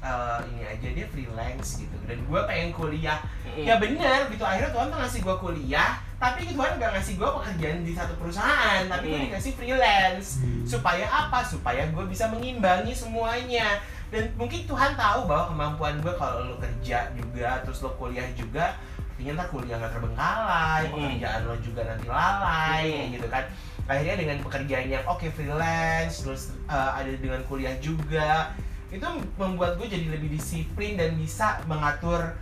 eh, 0.00 0.38
ini 0.48 0.62
aja 0.64 0.88
dia 0.90 1.06
freelance 1.06 1.78
gitu. 1.78 1.96
Dan 2.04 2.24
gue 2.24 2.40
pengen 2.44 2.70
kuliah. 2.70 3.20
Mm-mm. 3.44 3.64
ya 3.64 3.76
bener 3.76 4.28
gitu. 4.28 4.40
Akhirnya 4.40 4.70
Tuhan 4.70 4.86
tuh 4.88 4.98
ngasih 4.98 5.20
gue 5.20 5.36
kuliah 5.38 5.92
tapi 6.16 6.44
Tuhan 6.44 6.76
gak 6.76 6.92
ngasih 6.92 7.16
gue 7.16 7.30
pekerjaan 7.32 7.78
di 7.80 7.92
satu 7.96 8.12
perusahaan 8.14 8.84
tapi 8.84 9.08
gue 9.08 9.16
Hmm. 9.16 9.26
dikasih 9.28 9.52
freelance. 9.54 10.28
Supaya 10.64 11.08
apa? 11.08 11.40
Supaya 11.40 11.88
gue 11.88 12.04
bisa 12.04 12.28
mengimbangi 12.28 12.92
semuanya. 12.92 13.80
Dan 14.10 14.28
mungkin 14.34 14.66
Tuhan 14.66 14.94
tahu 14.94 15.24
bahwa 15.24 15.48
kemampuan 15.48 15.94
gue 15.98 16.12
kalau 16.14 16.44
lo 16.44 16.56
kerja 16.58 17.08
juga 17.14 17.62
terus 17.62 17.80
lo 17.80 17.94
kuliah 17.94 18.26
juga 18.34 18.74
artinya 19.10 19.36
ntar 19.36 19.48
kuliah 19.48 19.76
nggak 19.76 19.92
terbengkalai 19.92 20.82
Hmm. 20.82 20.92
pekerjaan 20.96 21.40
lo 21.44 21.56
juga 21.58 21.80
nanti 21.84 22.06
lalai 22.06 22.84
kayak 22.86 23.08
gitu 23.14 23.26
kan. 23.28 23.44
Akhirnya 23.84 24.16
dengan 24.16 24.36
pekerjaan 24.40 24.86
yang 24.88 25.04
oke 25.04 25.26
freelance 25.30 26.14
terus 26.20 26.42
uh, 26.66 26.94
ada 26.94 27.10
dengan 27.12 27.40
kuliah 27.44 27.74
juga 27.80 28.52
itu 28.90 29.06
membuat 29.36 29.74
gue 29.74 29.86
jadi 29.86 30.06
lebih 30.08 30.30
disiplin 30.30 30.94
dan 30.94 31.14
bisa 31.14 31.62
mengatur 31.64 32.34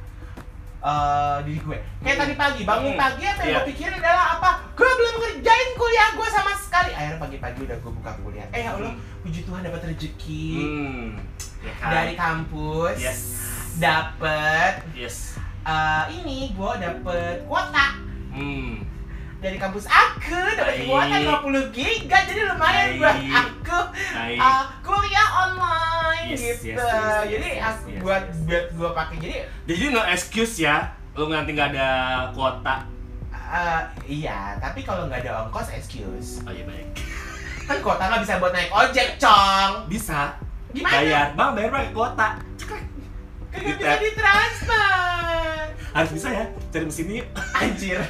uh, 0.80 1.38
diri 1.42 1.58
gue 1.58 1.76
kayak 1.98 2.08
Hmm. 2.10 2.22
tadi 2.22 2.34
pagi 2.34 2.60
bangun 2.62 2.92
Hmm. 2.92 3.00
pagi 3.00 3.22
apa 3.22 3.40
yang 3.40 3.48
Iya. 3.48 3.58
gue 3.58 3.68
pikirin 3.68 3.98
adalah 3.98 4.26
apa 4.34 4.50
gue 4.70 4.88
belum 4.90 5.14
ngerjain 5.18 5.68
kuliah 5.74 6.08
gue 6.10 6.28
sama 6.28 6.52
sekali 6.54 6.90
akhirnya 6.90 7.18
pagi-pagi 7.18 7.60
udah 7.62 7.76
gue 7.78 7.92
buka 7.94 8.10
kuliah 8.18 8.46
eh 8.50 8.62
ya 8.62 8.70
Allah 8.72 8.92
puji 9.20 9.40
Tuhan 9.42 9.60
dapat 9.60 9.80
rezeki 9.86 10.46
Hmm. 10.56 11.06
Ya 11.58 11.72
kan? 11.76 11.90
dari 11.90 12.14
kampus 12.14 12.96
yes 12.96 13.20
dapet 13.78 14.72
yes 14.92 15.16
uh, 15.62 16.06
ini 16.08 16.50
gue 16.50 16.72
dapet 16.78 17.44
kuota 17.44 17.98
hmm. 18.30 18.86
dari 19.38 19.56
kampus 19.56 19.84
aku 19.84 20.38
dapat 20.54 20.82
kuota 20.82 21.16
50 21.44 21.70
giga 21.70 22.18
jadi 22.24 22.42
lumayan 22.46 22.86
Baik. 22.88 22.98
buat 22.98 23.18
aku 23.36 23.80
uh, 24.34 24.64
kuliah 24.80 25.28
online 25.40 25.97
Yes, 26.26 26.40
gitu. 26.60 26.74
yes, 26.74 26.82
yes, 26.82 27.22
jadi 27.30 27.48
yes, 27.54 27.62
aku 27.62 27.86
yes, 27.88 28.00
buat 28.02 28.22
yes. 28.26 28.38
buat 28.42 28.64
gue 28.74 28.90
pakai 28.92 29.16
jadi 29.18 29.36
jadi 29.64 29.84
no 29.92 30.02
excuse 30.04 30.54
ya 30.58 30.76
lu 31.14 31.30
nanti 31.30 31.50
nggak 31.50 31.74
ada 31.74 31.88
kuota. 32.30 32.86
Uh, 33.32 33.80
iya 34.04 34.54
tapi 34.58 34.82
kalau 34.82 35.06
nggak 35.06 35.24
ada 35.24 35.46
ongkos 35.46 35.72
excuse. 35.72 36.42
Oh 36.42 36.52
iya 36.52 36.62
baik. 36.62 36.94
Kan 37.64 37.78
kuota 37.80 38.06
nggak 38.06 38.22
bisa 38.22 38.38
buat 38.38 38.52
naik 38.52 38.70
ojek 38.70 39.08
cong. 39.18 39.90
Bisa. 39.90 40.36
Gimana? 40.70 40.94
Bayar. 40.94 41.26
Bang 41.34 41.50
bayar 41.56 41.70
pakai 41.72 41.90
kuota. 41.90 42.28
Cekrek. 42.54 42.84
kagak 43.48 43.74
bisa 43.80 43.94
ditransfer. 43.98 45.64
Harus 45.90 46.10
bisa 46.12 46.28
ya 46.28 46.44
cari 46.68 46.84
mesin 46.86 47.08
yuk. 47.08 47.26
Anjir. 47.54 47.98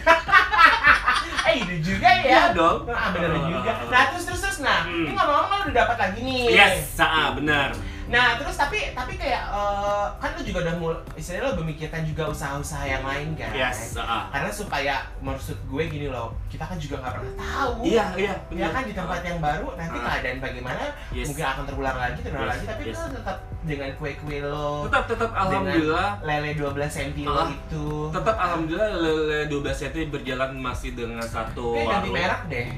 Eh 1.49 1.64
itu 1.64 1.97
juga 1.97 2.05
ya. 2.12 2.25
Iya 2.29 2.42
dong. 2.53 2.85
Ah, 2.92 3.09
bener 3.09 3.33
juga. 3.40 3.73
Nah, 3.88 4.12
terus 4.12 4.29
terus 4.29 4.40
terus. 4.44 4.59
Nah, 4.61 4.85
Hmm. 4.85 5.09
ini 5.09 5.16
ngomong-ngomong 5.16 5.49
kan 5.49 5.61
udah 5.64 5.77
dapat 5.81 5.97
lagi 5.97 6.21
nih. 6.21 6.44
yes 6.53 7.01
ah 7.01 7.33
benar 7.33 7.73
Nah, 8.09 8.37
terus 8.37 8.57
tapi 8.57 8.90
tapi 8.90 9.14
kayak 9.14 9.42
eh, 9.47 10.07
kan 10.16 10.33
lu 10.33 10.40
juga 10.42 10.59
udah 10.62 10.75
mul 10.77 10.94
istilahnya 11.12 11.44
lu 11.47 11.61
memikirkan 11.61 12.03
juga 12.03 12.25
usaha-usaha 12.27 12.81
yang 12.83 13.03
lain 13.03 13.33
kan. 13.35 13.53
yes 13.53 13.92
ah 13.94 14.29
Karena 14.29 14.49
supaya 14.51 14.94
maksud 15.21 15.61
gue 15.62 15.83
gini 15.87 16.09
loh, 16.09 16.33
kita 16.47 16.64
kan 16.64 16.77
juga 16.77 16.99
nggak 16.99 17.12
pernah 17.14 17.35
tahu. 17.37 17.73
iya 17.85 18.05
iya 18.14 18.35
Ya 18.51 18.68
kan 18.68 18.83
di 18.83 18.92
tempat 18.92 19.21
yang 19.23 19.38
baru 19.38 19.77
nanti 19.77 19.92
Ah. 19.94 20.16
keadaan 20.16 20.38
bagaimana 20.38 20.83
yes 21.11 21.29
mungkin 21.29 21.44
akan 21.47 21.64
terulang 21.64 21.97
lagi 21.99 22.18
terulang 22.18 22.42
Yes, 22.42 22.53
lagi 22.55 22.64
tapi 22.66 22.83
yes. 22.83 22.97
lu 22.97 23.07
tetap 23.14 23.37
dengan 23.61 23.90
kue-kue 23.94 24.38
lo 24.42 24.71
tetap 24.85 25.05
tetap 25.07 25.31
alhamdulillah 25.35 26.09
lele 26.23 26.51
12 26.55 26.88
cm 26.88 27.11
lo 27.23 27.37
Ah. 27.37 27.49
itu. 27.51 27.87
tetap 28.11 28.37
alhamdulillah 28.38 28.90
lele 28.97 29.38
12 29.47 29.68
cm 29.77 30.07
berjalan 30.11 30.51
masih 30.57 30.90
dengan 30.92 31.21
satu 31.23 31.77
Kayak 31.77 31.87
ganti 31.92 32.09
merek 32.09 32.40
deh. 32.49 32.68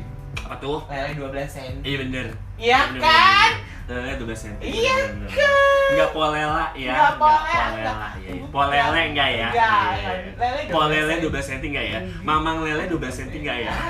apa 0.40 0.54
tuh 0.58 0.78
Lele 0.86 1.10
12 1.14 1.46
cm. 1.46 1.74
iya 1.80 1.96
bener 2.00 2.26
Iya 2.56 2.76
kan? 2.76 2.88
bener, 2.92 3.50
lele 3.90 4.14
12 4.16 4.30
cm 4.36 4.54
Iya 4.62 4.94
bener, 5.04 5.10
bener. 5.10 5.28
kan? 5.34 5.50
Enggak 5.90 6.10
polela 6.12 6.64
ya 6.72 6.92
Nggak 6.92 7.12
polela, 7.16 8.08
ya. 8.16 8.32
polele 8.48 9.00
enggak 9.04 9.28
ya 9.32 9.48
Enggak, 9.48 9.88
Iya. 9.92 10.10
lele 10.36 10.60
12 10.64 10.70
Polele 10.70 11.12
cm. 11.12 11.22
12 11.26 11.48
cm 11.50 11.60
enggak 11.66 11.84
ya? 11.84 11.98
Mamang 12.22 12.56
lele 12.62 12.84
12 12.86 12.96
cm 13.10 13.30
enggak 13.36 13.58
ya? 13.60 13.72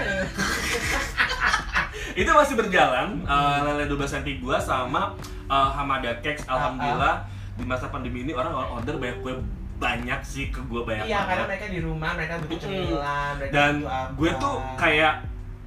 Itu 2.13 2.31
masih 2.31 2.55
berjalan 2.55 3.09
eh, 3.23 3.59
lele 3.63 3.85
12 3.87 4.01
cm 4.17 4.29
gua 4.41 4.59
sama 4.59 5.15
eh, 5.47 5.69
Hamada 5.71 6.13
Cakes 6.19 6.45
alhamdulillah 6.45 7.23
di 7.55 7.65
masa 7.65 7.87
pandemi 7.87 8.25
ini 8.25 8.33
orang 8.33 8.51
order 8.53 8.97
banyak 8.97 9.21
kue 9.21 9.35
banyak 9.77 10.21
sih 10.23 10.49
ke 10.49 10.61
gua 10.63 10.83
banyak 10.83 11.05
Iya, 11.07 11.25
karena 11.25 11.45
mereka 11.47 11.67
di 11.69 11.81
rumah, 11.81 12.11
mereka 12.13 12.35
butuh 12.39 12.59
cemilan, 12.59 13.33
mereka 13.37 13.53
Dan 13.55 13.73
butuh 13.79 13.89
apa. 13.91 14.13
gue 14.13 14.31
tuh 14.35 14.55
kayak 14.77 15.15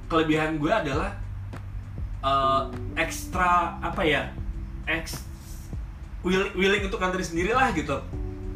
kelebihan 0.04 0.50
gue 0.54 0.70
adalah 0.70 1.10
eh, 2.24 2.60
ekstra 2.96 3.78
apa 3.84 4.02
ya? 4.02 4.32
Eks 4.88 5.34
willing, 6.24 6.52
willing 6.56 6.82
untuk 6.88 6.98
ngantri 6.98 7.22
sendiri 7.22 7.52
lah 7.52 7.70
gitu. 7.76 8.00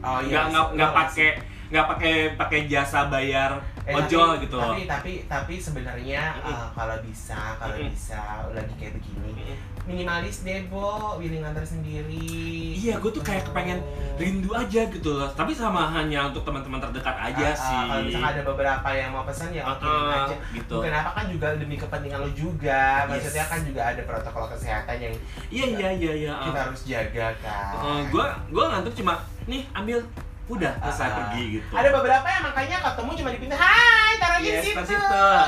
oh, 0.01 0.19
nggak 0.25 0.45
nggak 0.51 0.67
nggak 0.75 0.91
pakai 0.97 1.29
nggak 1.69 1.87
pakai 1.95 2.15
pakai 2.41 2.61
jasa 2.65 3.13
bayar 3.13 3.61
Eh, 3.88 3.96
ojol 3.96 4.37
tapi, 4.37 4.44
gitu 4.44 4.57
Tapi 4.61 4.83
tapi 4.85 5.12
tapi 5.24 5.55
sebenarnya 5.57 6.20
eh, 6.44 6.66
kalau 6.77 6.96
bisa, 7.01 7.57
kalau 7.57 7.77
bisa 7.88 8.20
lagi 8.53 8.74
kayak 8.77 9.01
begini, 9.01 9.57
minimalis 9.88 10.44
deh, 10.44 10.68
Bo, 10.68 11.16
willing 11.16 11.40
nganter 11.40 11.64
sendiri. 11.64 12.77
Iya, 12.77 13.01
gue 13.01 13.09
tuh 13.09 13.24
kayak 13.24 13.48
kepengen 13.48 13.81
rindu 14.20 14.53
aja 14.53 14.85
gitu 14.85 15.16
loh. 15.16 15.33
Tapi 15.33 15.57
sama 15.57 15.88
hanya 15.90 16.29
untuk 16.29 16.44
teman-teman 16.44 16.77
terdekat 16.79 17.16
aja 17.16 17.40
Ah, 17.40 17.48
ah, 17.48 17.57
sih. 17.57 17.81
Kalau 17.88 18.03
misalkan 18.05 18.29
ada 18.29 18.42
beberapa 18.44 18.88
yang 18.92 19.09
mau 19.09 19.24
pesan 19.24 19.57
ya 19.57 19.64
oke 19.64 19.88
Ah, 19.88 20.29
aja. 20.29 20.37
gitu. 20.53 20.74
Bukan 20.77 20.92
apa 20.92 21.11
kan 21.16 21.24
juga 21.33 21.46
demi 21.57 21.77
kepentingan 21.81 22.18
lo 22.20 22.31
juga. 22.37 22.83
Yes. 23.01 23.09
Maksudnya 23.09 23.44
kan 23.48 23.61
juga 23.64 23.83
ada 23.88 24.03
protokol 24.05 24.44
kesehatan 24.53 24.96
yang 25.01 25.14
Iya 25.48 25.66
iya 25.72 25.88
iya 25.96 26.12
iya. 26.14 26.35
kita 26.44 26.61
harus 26.61 26.81
jaga 26.85 27.27
kan. 27.40 28.05
gue 28.05 28.24
gue 28.53 28.64
ngantuk 28.68 28.92
cuma 28.94 29.16
nih 29.48 29.64
ambil 29.72 30.05
udah 30.49 30.73
selesai 30.81 31.05
Ah, 31.05 31.09
ah. 31.09 31.17
pergi 31.21 31.43
gitu. 31.55 31.73
Ada 31.73 31.89
beberapa 31.93 32.27
yang 32.27 32.43
makanya 32.43 32.77
ketemu 32.81 33.11
cuma 33.15 33.29
di 33.29 33.39
pintu, 33.39 33.55
hai 33.55 34.13
taruh 34.17 34.39
di 34.39 34.49
Yes, 34.49 34.63
situ, 34.65 34.81
situ. 34.83 34.97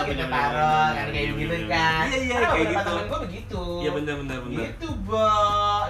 gitu 0.06 0.24
taruh, 0.26 0.88
kan 0.92 1.06
kayak 1.08 1.28
gitu 1.32 1.56
kan. 1.66 2.04
Iya, 2.06 2.18
iya, 2.18 2.36
kayak 2.42 2.66
gitu. 2.68 2.84
temen 2.84 3.04
gue 3.06 3.18
begitu. 3.24 3.62
Iya 3.80 3.90
bener 3.92 4.14
bener 4.20 4.38
bener. 4.44 4.60
Gitu, 4.68 4.88
Bo. 5.02 5.28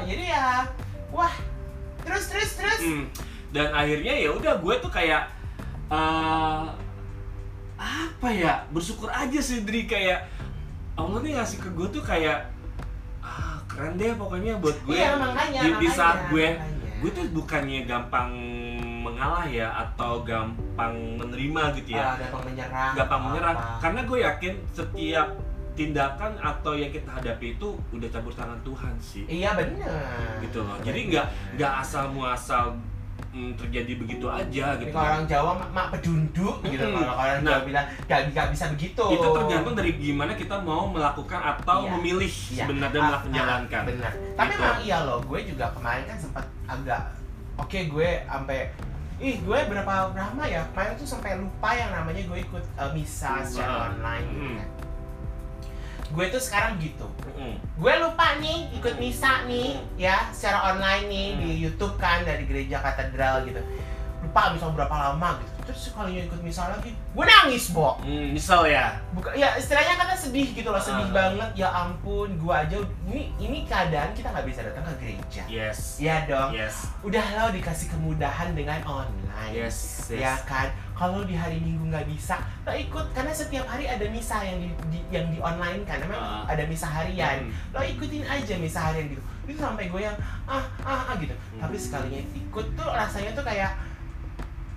Jadi 0.00 0.24
ya, 0.26 0.46
wah, 1.10 1.34
terus 2.00 2.24
terus 2.28 2.50
terus. 2.54 2.80
Hmm. 2.80 3.04
Dan 3.50 3.68
akhirnya 3.72 4.14
ya 4.14 4.30
udah 4.30 4.54
gue 4.56 4.74
tuh 4.78 4.90
kayak 4.90 5.22
eh 5.88 6.64
apa 7.76 8.28
ya 8.30 8.62
bersyukur 8.68 9.08
aja 9.08 9.40
sih 9.40 9.60
Dri 9.60 9.84
kayak 9.84 10.28
Allah 10.94 11.18
nih 11.18 11.34
ngasih 11.34 11.58
ke 11.58 11.68
gue 11.68 11.88
tuh 11.90 12.04
kayak 12.04 12.46
ah 13.18 13.58
keren 13.66 13.96
deh 13.96 14.12
pokoknya 14.14 14.54
buat 14.56 14.76
gue 14.84 14.94
Iya, 14.94 15.16
makanya, 15.16 15.60
di, 15.60 15.68
di 15.68 15.74
makanya, 15.80 15.90
saat 15.90 16.18
gue 16.28 16.46
makanya. 16.46 16.94
gue 17.00 17.10
tuh 17.10 17.24
bukannya 17.32 17.80
gampang 17.84 18.30
mengalah 19.20 19.44
ya 19.46 19.68
atau 19.76 20.24
gampang 20.24 20.96
menerima 21.20 21.62
gitu 21.76 21.92
ya 21.92 22.00
Ah, 22.02 22.16
gampang 22.16 22.42
menyerah. 22.46 22.90
gampang 22.96 23.20
menyerah 23.22 23.52
apa. 23.52 23.76
karena 23.78 24.00
gue 24.02 24.18
yakin 24.18 24.52
setiap 24.72 25.28
tindakan 25.70 26.32
atau 26.36 26.72
yang 26.72 26.88
kita 26.88 27.10
hadapi 27.10 27.52
itu 27.54 27.68
udah 27.92 28.08
campur 28.08 28.32
tangan 28.32 28.56
Tuhan 28.62 28.92
sih 28.96 29.28
Iya 29.28 29.52
benar. 29.54 30.40
gitu 30.40 30.64
loh 30.64 30.80
jadi 30.80 31.00
nggak 31.06 31.26
nggak 31.54 31.72
asal 31.78 32.08
muasal 32.08 32.80
mm, 33.30 33.52
terjadi 33.54 33.92
begitu 33.94 34.24
aja 34.26 34.64
Ini 34.72 34.80
gitu 34.80 34.90
kalau 34.90 35.04
orang 35.06 35.24
Jawa 35.28 35.50
mak, 35.68 35.86
pedunduk 35.92 36.56
gitu 36.64 36.80
kalau 36.82 37.12
orang 37.14 37.38
Nah. 37.38 37.50
Jawa 37.50 37.60
bilang 37.62 37.86
gak, 38.08 38.20
gak 38.32 38.48
bisa 38.50 38.64
begitu. 38.70 39.04
itu 39.06 39.26
tergantung 39.30 39.74
dari 39.74 39.92
gimana 39.94 40.32
kita 40.32 40.56
mau 40.58 40.88
melakukan 40.88 41.40
atau 41.54 41.78
Iya. 41.82 41.90
memilih 41.92 42.32
Iya. 42.32 42.56
sebenarnya 42.58 42.96
Ah, 42.98 43.04
malah 43.06 43.20
menjalankan 43.22 43.78
ah, 43.78 43.86
benar. 43.86 44.12
Tapi 44.34 44.48
Gitu. 44.48 44.56
memang 44.58 44.80
iya 44.82 44.98
loh, 45.02 45.18
gue 45.22 45.40
juga 45.46 45.66
kemarin 45.70 46.04
kan 46.06 46.16
sempat 46.18 46.44
agak 46.66 47.02
oke 47.58 47.78
gue 47.86 48.08
sampai 48.22 48.58
ih 49.20 49.36
gue 49.38 49.58
berapa 49.62 49.92
lama 50.10 50.44
ya 50.44 50.64
kemarin 50.66 50.96
tuh 50.96 51.04
sampai 51.04 51.36
lupa 51.36 51.70
yang 51.70 51.92
namanya 51.92 52.24
gue 52.24 52.38
ikut 52.40 52.64
uh, 52.74 52.90
misa 52.90 53.44
secara 53.44 53.92
online 53.92 54.24
gitu 54.26 54.40
Hmm. 54.42 54.56
kan. 54.56 54.68
Gue 56.10 56.26
tuh 56.26 56.42
sekarang 56.42 56.74
gitu. 56.76 57.06
Mm-mm. 57.22 57.54
Gue 57.76 57.94
lupa 57.96 58.34
nih 58.36 58.72
ikut 58.74 58.96
misa 58.96 59.44
nih 59.44 59.76
Hmm. 59.76 59.86
ya 59.96 60.32
secara 60.32 60.72
online 60.72 61.04
nih 61.06 61.26
Hmm. 61.28 61.38
di 61.38 61.50
YouTube 61.60 61.94
kan 61.96 62.24
dari 62.24 62.44
gereja 62.44 62.80
katedral 62.80 63.44
gitu. 63.44 63.60
lupa 64.20 64.52
misalnya 64.52 64.76
berapa 64.76 64.96
lama 65.00 65.40
gitu 65.40 65.52
terus 65.70 65.86
sekalinya 65.86 66.22
ikut 66.24 66.40
misa 66.40 66.66
lagi 66.68 66.90
gue 66.92 67.24
nangis 67.24 67.70
bo 67.70 67.94
Hmm, 68.00 68.30
misal 68.30 68.66
ya. 68.66 68.98
bukan 69.10 69.30
ya 69.32 69.54
istilahnya 69.54 69.94
kan 69.94 70.10
sedih 70.12 70.50
gitu 70.50 70.66
loh 70.66 70.78
sedih 70.78 71.06
Ah. 71.06 71.14
banget 71.30 71.50
ya 71.56 71.68
ampun 71.70 72.34
gue 72.34 72.50
aja 72.52 72.76
ini 73.04 73.30
ini 73.38 73.58
keadaan 73.64 74.10
kita 74.10 74.28
nggak 74.28 74.44
bisa 74.44 74.60
datang 74.62 74.82
ke 74.84 74.94
gereja 74.98 75.42
Yes. 75.46 75.96
ya 75.96 76.26
dong 76.26 76.50
Yes. 76.52 76.90
udah 77.00 77.22
lo 77.22 77.46
dikasih 77.50 77.86
kemudahan 77.88 78.52
dengan 78.52 78.82
online 78.82 79.52
Yes. 79.52 80.10
ya 80.10 80.34
kan 80.42 80.68
kalau 80.92 81.22
di 81.22 81.32
hari 81.32 81.56
minggu 81.58 81.86
nggak 81.86 82.06
bisa 82.06 82.36
lo 82.60 82.72
ikut 82.72 83.06
karena 83.10 83.30
setiap 83.30 83.64
hari 83.64 83.86
ada 83.86 84.04
misa 84.06 84.42
yang 84.42 84.58
di, 84.58 84.68
di- 84.90 85.06
yang 85.08 85.26
di 85.28 85.38
online 85.38 85.82
kan 85.84 85.98
memang 85.98 86.18
Ah. 86.18 86.44
ada 86.46 86.66
misa 86.66 86.84
harian 86.84 87.46
Hmm. 87.46 87.54
lo 87.70 87.80
ikutin 87.80 88.22
aja 88.22 88.54
misa 88.56 88.80
harian 88.84 89.06
gitu 89.08 89.22
itu 89.46 89.58
sampai 89.58 89.86
gue 89.86 90.00
yang 90.00 90.14
ah 90.44 90.62
ah, 90.80 91.10
ah 91.10 91.16
gitu 91.16 91.32
Hmm. 91.32 91.60
tapi 91.60 91.74
sekalinya 91.74 92.20
ikut 92.32 92.66
tuh 92.72 92.86
rasanya 92.86 93.30
tuh 93.32 93.42
kayak 93.42 93.70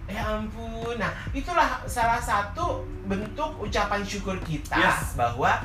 ya 0.05 0.35
ampun 0.35 0.95
nah 0.95 1.11
itulah 1.31 1.79
salah 1.85 2.19
satu 2.19 2.81
bentuk 3.03 3.55
ucapan 3.57 4.03
syukur 4.03 4.35
kita 4.41 4.75
Yes. 4.75 5.15
bahwa 5.15 5.63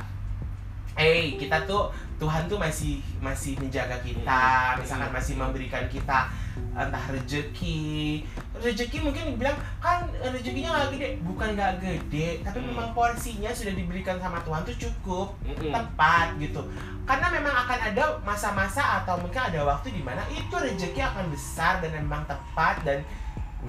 eh 0.94 1.35
kita 1.35 1.62
tuh 1.62 1.88
Tuhan 2.18 2.51
tuh 2.51 2.59
masih 2.59 2.98
masih 3.18 3.55
menjaga 3.57 3.94
kita 4.01 4.74
Hmm. 4.74 4.83
misalkan 4.83 5.11
masih 5.12 5.35
memberikan 5.35 5.87
kita 5.87 6.27
entah 6.74 7.05
rezeki 7.09 8.27
rezeki 8.57 8.98
mungkin 9.01 9.22
dibilang 9.29 9.55
kan 9.79 10.03
rezekinya 10.20 10.70
nggak 10.72 10.88
gede 10.94 11.09
bukan 11.22 11.55
nggak 11.55 11.72
gede 11.79 12.42
tapi 12.42 12.59
Hmm. 12.59 12.74
memang 12.74 12.90
porsinya 12.90 13.46
sudah 13.48 13.70
diberikan 13.72 14.18
sama 14.18 14.42
Tuhan 14.42 14.62
tuh 14.64 14.77
cukup 14.77 15.38
Mm-mm. 15.44 15.70
tepat 15.70 16.35
gitu 16.37 16.62
karena 17.05 17.27
memang 17.31 17.55
akan 17.57 17.79
ada 17.88 18.05
masa-masa 18.20 18.83
atau 18.98 19.14
mungkin 19.16 19.38
ada 19.40 19.62
waktu 19.64 19.92
di 19.92 20.03
mana 20.03 20.27
itu 20.29 20.51
rezeki 20.53 20.98
akan 21.01 21.31
besar 21.31 21.79
dan 21.79 21.94
memang 21.94 22.22
tepat 22.24 22.83
dan 22.83 22.98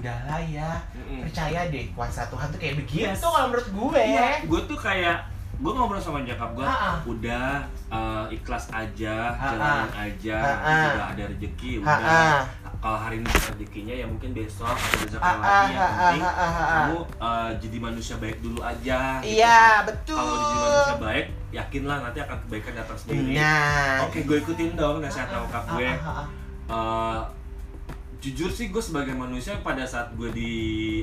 udahlah 0.00 0.40
ya 0.42 0.70
Mm-mm. 0.90 1.20
percaya 1.22 1.60
deh 1.68 1.84
kuasa 1.92 2.24
Tuhan 2.26 2.46
tuh 2.48 2.58
kayak 2.58 2.74
begitu 2.78 3.04
Yes. 3.06 3.20
kalau 3.20 3.46
menurut 3.46 3.68
gue 3.68 4.00
Iya, 4.02 4.28
gue 4.42 4.60
tuh 4.64 4.78
kayak 4.78 5.18
gue 5.54 5.68
ngobrol 5.70 6.00
sama 6.00 6.24
nyokap 6.24 6.56
gue, 6.56 6.64
udah 7.06 7.60
eh, 7.86 8.24
ikhlas 8.32 8.72
aja, 8.72 9.28
Ha-ha. 9.30 9.48
jalanin 9.50 9.92
aja, 9.92 10.36
Ha-ha. 10.40 10.76
sudah 10.88 11.06
ada 11.12 11.22
rezeki, 11.28 11.70
udah. 11.78 12.40
Kalau 12.80 12.96
hari 12.98 13.20
ini 13.20 13.28
ada 13.28 13.52
rezekinya 13.52 13.92
ya 13.92 14.08
mungkin 14.08 14.32
besok 14.32 14.64
atau 14.64 14.96
besok 14.98 15.20
yang 15.20 15.36
ah, 15.36 15.36
lagi 15.36 15.68
yang 15.68 15.84
ah, 15.84 15.92
penting 15.92 16.22
kamu 16.64 16.98
eh, 17.20 17.50
jadi 17.60 17.76
manusia 17.78 18.14
baik 18.16 18.38
dulu 18.40 18.60
aja. 18.62 19.00
gitu. 19.20 19.36
iya 19.36 19.60
betul 19.84 20.16
Kalau 20.16 20.32
jadi 20.32 20.56
manusia 20.56 20.96
baik, 20.98 21.26
yakinlah 21.52 21.96
nanti 22.00 22.18
akan 22.18 22.36
kebaikan 22.40 22.74
datang 22.74 22.96
sendiri. 22.96 23.32
nah 23.36 23.94
Oke, 24.02 24.18
gue 24.22 24.36
ikutin 24.38 24.70
dong 24.72 24.96
nasihat 24.98 25.28
nyokap 25.28 25.64
gue. 25.70 25.90
Eh, 26.70 27.18
jujur 28.20 28.48
sih 28.48 28.68
gue 28.68 28.80
sebagai 28.80 29.12
manusia 29.12 29.56
pada 29.58 29.82
saat 29.82 30.12
gue 30.14 30.28
di 30.30 30.52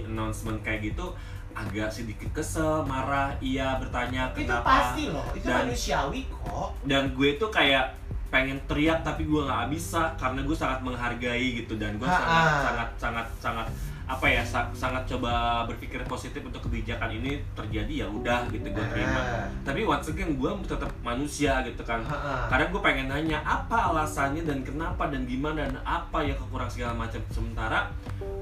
announcement 0.03 0.61
kayak 0.61 0.93
gitu 0.93 1.11
agak 1.51 1.89
sedikit 1.89 2.29
kesel, 2.31 2.85
marah, 2.85 3.33
iya 3.41 3.81
bertanya 3.81 4.29
itu 4.31 4.45
kenapa. 4.45 4.93
pasti 4.93 5.09
loh 5.09 5.25
itu 5.33 5.41
Dan- 5.43 5.65
manusiawi 5.65 6.21
kok. 6.29 6.69
dan 6.85 7.09
gue 7.11 7.29
tuh 7.35 7.49
kayak 7.49 7.97
pengen 8.27 8.61
teriak 8.65 9.01
tapi 9.01 9.25
gue 9.25 9.41
nggak 9.41 9.71
bisa 9.71 10.13
karena 10.15 10.45
gue 10.45 10.53
sangat 10.53 10.79
menghargai 10.83 11.57
gitu 11.57 11.73
dan 11.75 11.97
gue 11.97 12.05
sangat 12.05 12.45
sangat 12.61 12.89
sangat 12.95 13.27
sangat 13.39 13.67
apa 14.07 14.23
ya 14.23 14.39
sa- 14.39 14.71
sangat 14.71 15.03
coba 15.03 15.67
berpikir 15.67 15.99
positif 16.07 16.39
untuk 16.39 16.63
kebijakan 16.63 17.11
ini 17.11 17.43
terjadi 17.51 18.03
ya 18.03 18.07
udah 18.07 18.47
gitu 18.47 18.63
gue 18.71 18.85
terima. 18.87 19.19
Ah. 19.19 19.47
tapi 19.67 19.83
once 19.83 20.07
again 20.07 20.39
gue 20.39 20.51
tetap 20.63 20.87
manusia 21.03 21.59
gitu 21.67 21.83
kan. 21.83 21.99
Ah, 22.07 22.47
karena 22.47 22.71
gue 22.71 22.81
pengen 22.81 23.07
nanya 23.11 23.43
apa 23.43 23.91
alasannya 23.91 24.47
dan 24.47 24.63
kenapa 24.63 25.11
dan 25.11 25.27
gimana 25.27 25.67
dan 25.67 25.83
apa 25.83 26.23
ya 26.23 26.39
kekurangan 26.39 26.71
segala 26.71 26.93
macam? 26.95 27.19
Sementara 27.35 27.91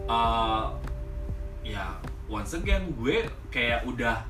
uh, 0.05 0.69
ya 1.65 1.97
once 2.29 2.53
again 2.53 2.93
gue 2.93 3.25
kayak 3.49 3.81
udah 3.89 4.21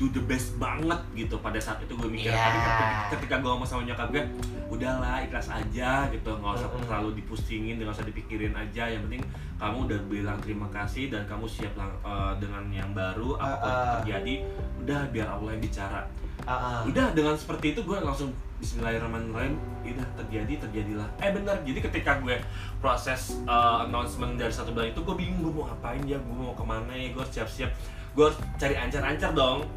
do 0.00 0.08
the 0.08 0.22
best 0.24 0.56
banget 0.56 0.96
gitu 1.12 1.36
pada 1.38 1.60
saat 1.60 1.76
itu 1.78 1.92
gue 1.92 2.08
mikir 2.08 2.32
Iya. 2.32 2.40
tapi 2.40 2.58
ketika, 2.58 2.86
ketika 3.12 3.34
gue 3.38 3.50
ngomong 3.52 3.68
sama 3.68 3.84
nyokap 3.84 4.08
gue 4.08 4.24
udahlah 4.72 5.20
ikhlas 5.20 5.52
aja 5.52 6.08
gitu. 6.08 6.30
Nggak 6.32 6.56
usah 6.56 6.68
terlalu 6.80 7.20
dipusingin 7.20 7.76
nggak 7.76 7.92
usah 7.92 8.06
dipikirin 8.08 8.56
aja. 8.56 8.88
Yang 8.88 9.02
penting 9.06 9.22
kamu 9.60 9.78
udah 9.84 10.00
bilang 10.08 10.38
terima 10.40 10.66
kasih 10.72 11.12
dan 11.12 11.28
kamu 11.28 11.44
siap 11.44 11.76
lang- 11.76 12.00
uh, 12.00 12.32
dengan 12.40 12.64
yang 12.72 12.90
baru 12.96 13.36
apa 13.36 13.54
pun 13.54 13.68
Ah, 13.68 13.76
ah. 13.76 13.92
terjadi 14.00 14.34
udah 14.80 15.00
biar 15.12 15.28
Allah 15.28 15.50
yang 15.52 15.62
bicara. 15.62 16.00
Ah, 16.42 16.52
ah. 16.56 16.80
udah 16.88 17.12
dengan 17.12 17.36
seperti 17.36 17.76
itu 17.76 17.84
gue 17.84 17.98
langsung 18.00 18.32
Bismillahirrahmanirrahim 18.60 19.56
udah 19.84 20.08
terjadi 20.16 20.64
terjadilah. 20.64 21.08
Eh 21.18 21.28
benar 21.28 21.60
jadi 21.60 21.80
ketika 21.82 22.16
gue 22.18 22.40
proses 22.78 23.36
uh, 23.44 23.84
announcement 23.84 24.36
dari 24.36 24.48
satu 24.48 24.72
bulan 24.72 24.88
itu 24.88 25.00
gue 25.00 25.12
bingung 25.14 25.40
gue 25.42 25.52
mau 25.52 25.68
ngapain 25.68 26.00
ya? 26.04 26.16
Gue 26.16 26.32
mau 26.34 26.56
ke 26.56 26.64
mana 26.64 26.92
ya? 26.92 27.12
Gue 27.12 27.24
siap-siap. 27.26 27.68
Gue 28.10 28.24
harus 28.26 28.38
cari 28.56 28.74
ancar-ancar 28.74 29.32
dong 29.32 29.68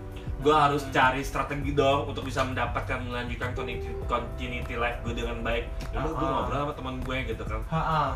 gue 0.44 0.52
harus 0.52 0.84
cari 0.92 1.24
strategi 1.24 1.72
dong 1.72 2.12
untuk 2.12 2.28
bisa 2.28 2.44
mendapatkan 2.44 3.00
melanjutkan 3.00 3.56
continuity, 3.56 3.96
continuity 4.06 4.76
life 4.76 5.00
gue 5.02 5.16
dengan 5.16 5.40
baik. 5.40 5.72
Udah 5.96 6.12
gue 6.12 6.28
Ah. 6.28 6.34
ngobrol 6.44 6.60
sama 6.68 6.74
teman 6.76 6.96
gue 7.00 7.18
gitu 7.32 7.44
kan. 7.48 7.62
Ah, 7.72 7.80
ah. 7.80 8.10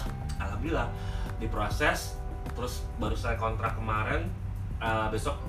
alhamdulillah 0.43 0.91
diproses 1.39 2.19
terus 2.51 2.83
baru 2.99 3.15
saya 3.15 3.39
kontrak 3.39 3.79
kemarin 3.79 4.27
uh, 4.79 5.07
besok 5.07 5.39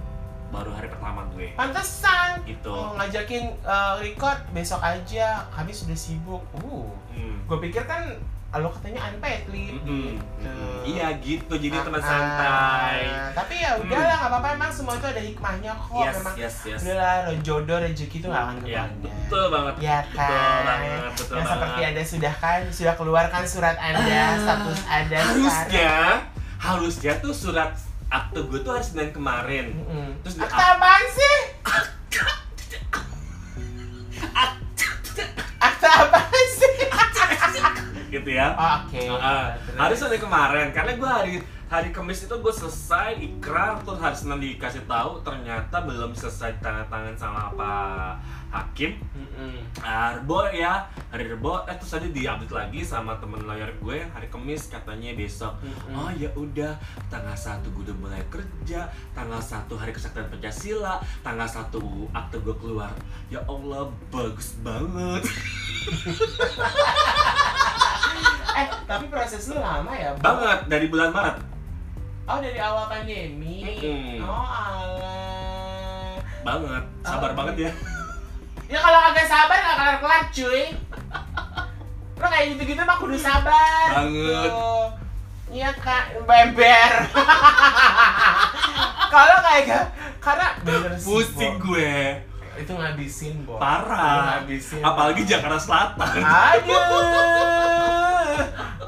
baru 0.48 0.70
hari 0.70 0.88
pertama 0.88 1.26
gue. 1.34 1.50
Pantesan! 1.58 2.40
Gitu. 2.46 2.70
Oh, 2.70 2.94
ngajakin 2.96 3.52
uh, 3.66 3.98
record 4.00 4.38
besok 4.54 4.80
aja 4.80 5.44
kami 5.50 5.74
sudah 5.74 5.98
sibuk. 5.98 6.40
Uh. 6.62 6.86
Hmm. 7.10 7.42
gue 7.42 7.58
pikir 7.68 7.82
kan 7.90 8.14
lo 8.50 8.72
katanya 8.72 9.00
unpaid 9.06 9.44
leave 9.46 9.76
Mm-mm. 9.76 10.16
gitu. 10.16 10.52
Iya 10.88 11.06
gitu, 11.20 11.52
jadi 11.54 11.76
teman 11.78 12.00
Ah, 12.00 12.08
santai. 12.08 13.00
ah. 13.04 13.28
tapi 13.36 13.54
ya 13.56 13.76
udahlah 13.76 14.16
nggak 14.16 14.30
apa-apa 14.30 14.48
emang 14.50 14.70
semua 14.70 14.94
itu 14.94 15.04
ada 15.06 15.20
hikmahnya 15.20 15.72
kok 15.74 16.00
Yes, 16.00 16.14
memang 16.16 16.34
yes, 16.34 16.54
yes. 16.64 16.80
udahlah 16.80 17.14
lo 17.22 17.32
jodoh 17.38 17.78
rezeki 17.78 18.16
itu 18.18 18.26
nggak 18.26 18.40
akan 18.42 18.56
Ya, 18.58 18.64
ke 18.64 18.72
mana 18.72 18.96
betul 19.04 19.44
banget. 19.48 19.74
ya 19.78 19.98
Betul 20.00 20.16
kan 20.16 20.62
banget, 20.64 21.00
betul 21.12 21.34
yang 21.34 21.46
seperti 21.46 21.68
banget. 21.70 21.88
anda 21.90 22.02
sudah 22.02 22.34
kan 22.34 22.60
sudah 22.72 22.94
keluarkan 22.94 23.42
surat 23.44 23.76
anda 23.76 24.00
Ah, 24.00 24.32
status 24.34 24.78
anda 24.86 25.18
Harusnya, 25.20 25.92
harusnya 26.58 27.12
tuh 27.20 27.32
surat 27.32 27.70
akte 28.08 28.40
gue 28.40 28.58
tuh 28.58 28.72
hari 28.72 28.80
Senin 28.82 29.12
kemarin. 29.12 29.66
Mm-mm. 29.76 30.08
Terus 30.22 30.34
di- 30.34 30.42
akta 30.42 30.64
apaan 30.74 31.04
sih 31.06 31.36
gitu 38.10 38.30
ya. 38.30 38.50
oke 38.52 38.98
Ah, 39.14 39.54
terus. 39.54 39.76
hari 39.76 39.94
Senin 39.94 40.18
kemarin, 40.18 40.66
karena 40.70 40.92
gue 40.94 41.08
hari 41.08 41.32
hari 41.68 41.92
Kamis 41.92 42.24
itu 42.24 42.32
gue 42.32 42.50
selesai 42.50 43.20
ikrar 43.20 43.76
terus 43.84 43.98
hari 43.98 44.16
Senin 44.16 44.38
dikasih 44.38 44.82
tahu 44.88 45.20
ternyata 45.20 45.76
belum 45.78 46.10
selesai 46.12 46.56
tanda 46.58 46.80
tangan 46.88 47.12
sama 47.12 47.52
Pak 47.52 48.12
Hakim 48.48 48.96
Mm-mm. 49.12 49.60
Ah, 49.78 50.16
Rebo 50.16 50.48
ya, 50.48 50.80
hari 51.12 51.28
Rebo, 51.28 51.60
eh 51.64 51.76
terus 51.76 51.92
tadi 51.92 52.08
diupdate 52.08 52.48
lagi 52.48 52.80
sama 52.80 53.12
temen 53.20 53.44
lawyer 53.44 53.68
gue 53.76 54.00
hari 54.08 54.24
Kamis 54.26 54.66
katanya 54.66 55.12
besok. 55.12 55.52
Mm-mm. 55.60 55.92
Oh 55.92 56.08
ya 56.10 56.26
udah, 56.32 56.72
tanggal 57.06 57.36
1 57.36 57.60
gue 57.62 57.82
udah 57.84 57.96
mulai 58.00 58.18
kerja, 58.26 58.88
tanggal 59.12 59.36
1 59.36 59.68
hari 59.70 59.92
kesaktian 59.92 60.26
Pancasila, 60.26 60.96
tanggal 61.20 61.44
1 61.44 61.68
akte 62.10 62.36
gue 62.40 62.56
keluar. 62.56 62.90
Ya 63.28 63.38
Allah, 63.44 63.92
bagus 64.08 64.56
banget. 64.58 65.22
eh 68.58 68.66
tapi 68.84 69.06
proses 69.06 69.46
lu 69.46 69.56
lama 69.56 69.92
ya 69.92 70.10
Bu? 70.12 70.20
banget 70.20 70.60
dari 70.66 70.86
bulan 70.86 71.10
Maret. 71.10 71.36
oh 72.24 72.38
dari 72.38 72.58
awal 72.58 72.84
pandemi 72.86 73.62
Mm-mm. 73.78 74.18
oh 74.20 74.44
alah 74.44 76.18
Banget, 76.40 76.84
sabar 77.02 77.30
Oh. 77.30 77.36
banget 77.36 77.54
ya. 77.60 77.72
ya 78.68 78.78
kalau 78.78 78.98
kagak 79.02 79.26
sabar 79.26 79.56
gak 79.56 79.76
kelar 79.76 79.96
kelar 79.98 80.22
cuy 80.28 80.62
lo 82.14 82.26
kayak 82.26 82.46
gitu 82.50 82.62
gitu 82.68 82.82
mah 82.82 82.96
kudu 82.96 83.14
sabar 83.16 83.88
Banget. 83.94 84.50
Tuh. 84.50 84.86
Iya 85.48 85.72
kak, 85.72 86.04
beber. 86.20 86.92
Kalau 89.08 89.36
kayak 89.40 89.62
gak, 89.64 89.84
karena 90.18 90.46
bener 90.60 90.92
sih. 90.92 91.08
Pusing 91.08 91.56
Bo. 91.56 91.72
gue. 91.72 92.20
Itu 92.58 92.72
ngabisin, 92.74 93.34
Bo. 93.42 93.54
Itu 93.54 93.62
Parah. 93.62 94.44
ngabisin. 94.44 94.84
Apalagi 94.84 95.24
Jakarta 95.24 95.56
Selatan. 95.56 96.20
Aduh. 96.20 97.77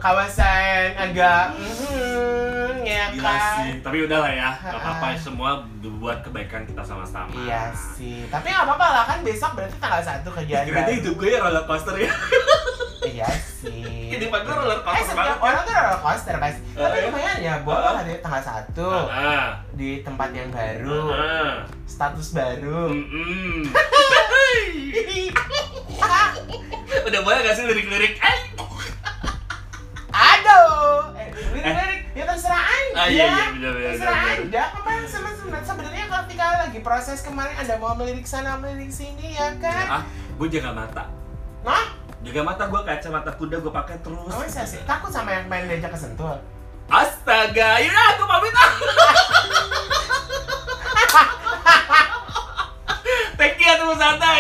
Kawasan 0.01 0.97
agak 0.97 1.53
mhm, 1.55 2.81
ya 2.83 3.13
Gila 3.13 3.21
kan. 3.23 3.41
sih, 3.61 3.71
tapi 3.81 3.97
udahlah 4.03 4.33
ya, 4.33 4.49
gak 4.57 4.75
apa-apa 4.75 5.13
semua 5.15 5.61
buat 5.95 6.25
kebaikan 6.25 6.65
kita 6.65 6.81
sama-sama. 6.81 7.29
Iya 7.37 7.69
sih. 7.71 8.25
Tapi 8.27 8.49
nggak 8.49 8.65
apa-apa 8.65 8.87
lah 8.91 9.05
kan 9.05 9.19
besok 9.21 9.53
berarti 9.53 9.77
tanggal 9.77 10.01
satu 10.01 10.33
kerjaan 10.33 10.65
Kira 10.65 10.81
baru. 10.83 10.97
hidup 10.97 11.15
gue 11.15 11.29
ya 11.29 11.39
roller 11.39 11.65
coaster 11.65 11.93
ya. 11.95 12.09
Iya 13.03 13.29
sih. 13.29 14.09
Kehidupan 14.09 14.41
gue 14.41 14.55
roller 14.55 14.79
Eh 14.79 14.83
coaster 14.83 15.05
setiap 15.07 15.21
banget. 15.37 15.45
orang 15.45 15.61
tuh 15.61 15.75
roller 15.75 16.01
coaster 16.01 16.37
pasti. 16.39 16.61
Tapi 16.73 16.97
Eh. 16.97 17.03
lumayan 17.05 17.39
ya, 17.39 17.55
Bo. 17.61 17.71
Ah. 17.71 17.93
Hari 17.95 18.17
tanggal 18.19 18.41
satu 18.43 18.89
Ah, 19.07 19.47
di 19.71 20.01
tempat 20.01 20.33
yang 20.33 20.49
baru, 20.49 21.13
ah. 21.13 21.53
status 21.85 22.33
baru. 22.33 22.89
Mm-mm. 22.89 23.69
Udah 27.03 27.21
boleh 27.21 27.39
gak 27.43 27.55
sih 27.55 27.65
lirik-lirik? 27.65 28.17
Eh 28.17 28.39
loh 30.55 31.01
eh, 31.15 31.29
lirik-lirik 31.55 32.03
eh. 32.15 32.19
ya 32.19 32.25
terserah 32.27 32.63
anda. 32.63 32.99
Ah, 33.01 33.07
iya, 33.07 33.25
iya, 33.25 33.27
bener, 33.31 33.51
bener, 33.55 33.75
iya, 33.77 33.91
terserah 33.95 34.17
bener, 34.19 34.39
anda. 34.43 34.65
Kemarin 34.75 35.07
senang-senang 35.07 35.65
sebenarnya 35.65 36.05
ketika 36.11 36.47
lagi 36.67 36.81
proses 36.83 37.19
kemarin 37.23 37.55
ada 37.55 37.75
mau 37.79 37.95
melirik 37.95 38.27
sana 38.27 38.59
melirik 38.59 38.91
sini 38.91 39.39
ya 39.39 39.55
kan? 39.63 39.87
Ah 39.89 40.03
gue 40.41 40.49
jaga 40.49 40.71
mata. 40.73 41.05
Nah, 41.61 41.85
jaga 42.25 42.41
mata 42.41 42.65
gue 42.65 42.81
kacamata 42.81 43.31
kuda 43.37 43.57
gue 43.61 43.73
pakai 43.73 43.97
terus. 44.01 44.33
Oh, 44.33 44.45
saya 44.49 44.65
sih. 44.65 44.81
Takut 44.89 45.13
sama 45.13 45.37
yang 45.37 45.53
pengen 45.53 45.77
diajak 45.77 45.93
kesentuh. 45.93 46.41
Astaga, 46.91 47.79
yaudah 47.79 48.07
aku 48.17 48.25
pamit. 48.25 48.55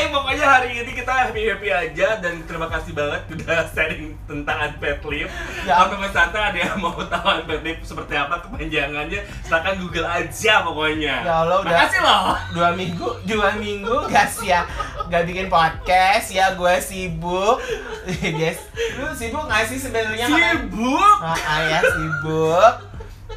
santai 0.00 0.16
Pokoknya 0.16 0.46
hari 0.48 0.68
ini 0.80 0.92
kita 0.96 1.12
happy-happy 1.12 1.68
aja 1.68 2.08
Dan 2.20 2.34
terima 2.48 2.66
kasih 2.72 2.92
banget 2.96 3.22
udah 3.28 3.60
sharing 3.74 4.16
tentang 4.24 4.56
unpaid 4.70 5.00
leave. 5.04 5.32
Ya. 5.68 5.76
Kalau 5.76 5.88
teman 5.92 6.10
santai 6.12 6.40
ada 6.40 6.58
yang 6.58 6.78
mau 6.80 6.96
tahu 6.96 7.26
unpaid 7.40 7.62
leave 7.64 7.80
seperti 7.84 8.14
apa? 8.16 8.40
Kepanjangannya 8.40 9.20
Silahkan 9.44 9.74
google 9.76 10.08
aja 10.08 10.52
pokoknya. 10.64 11.14
Ya 11.24 11.34
Allah, 11.44 11.56
udah. 11.60 11.72
Makasih 11.72 12.00
loh. 12.00 12.24
Dua 12.56 12.68
minggu, 12.72 13.08
dua 13.28 13.48
minggu 13.60 13.96
gak 14.08 14.28
sih 14.32 14.48
ya. 14.48 14.64
Gak 15.12 15.24
bikin 15.28 15.52
podcast 15.52 16.32
ya 16.32 16.56
gue 16.56 16.74
sibuk. 16.80 17.60
Guys, 18.40 18.60
lu 18.96 19.12
sibuk 19.12 19.44
gak 19.44 19.68
sih 19.68 19.76
sebenarnya? 19.76 20.26
Sibuk. 20.30 21.16
Ah, 21.20 21.60
ya 21.66 21.80
sibuk. 21.84 22.72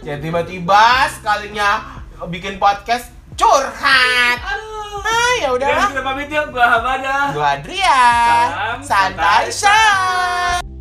Ya 0.03 0.15
tiba-tiba 0.19 1.07
sekalinya 1.11 2.01
bikin 2.27 2.55
podcast 2.55 3.11
curhat. 3.37 4.37
Aduh. 4.41 5.01
Ah 5.03 5.33
ya 5.41 5.49
Udah. 5.53 5.89
Kita 5.91 6.01
pamit 6.01 6.29
yuk. 6.31 6.45
Gua 6.53 6.65
Hamada. 6.79 7.33
Gue 7.35 7.45
Adrian. 7.45 8.47
Salam 8.49 8.79
Santai 8.81 9.45
santai. 9.51 10.72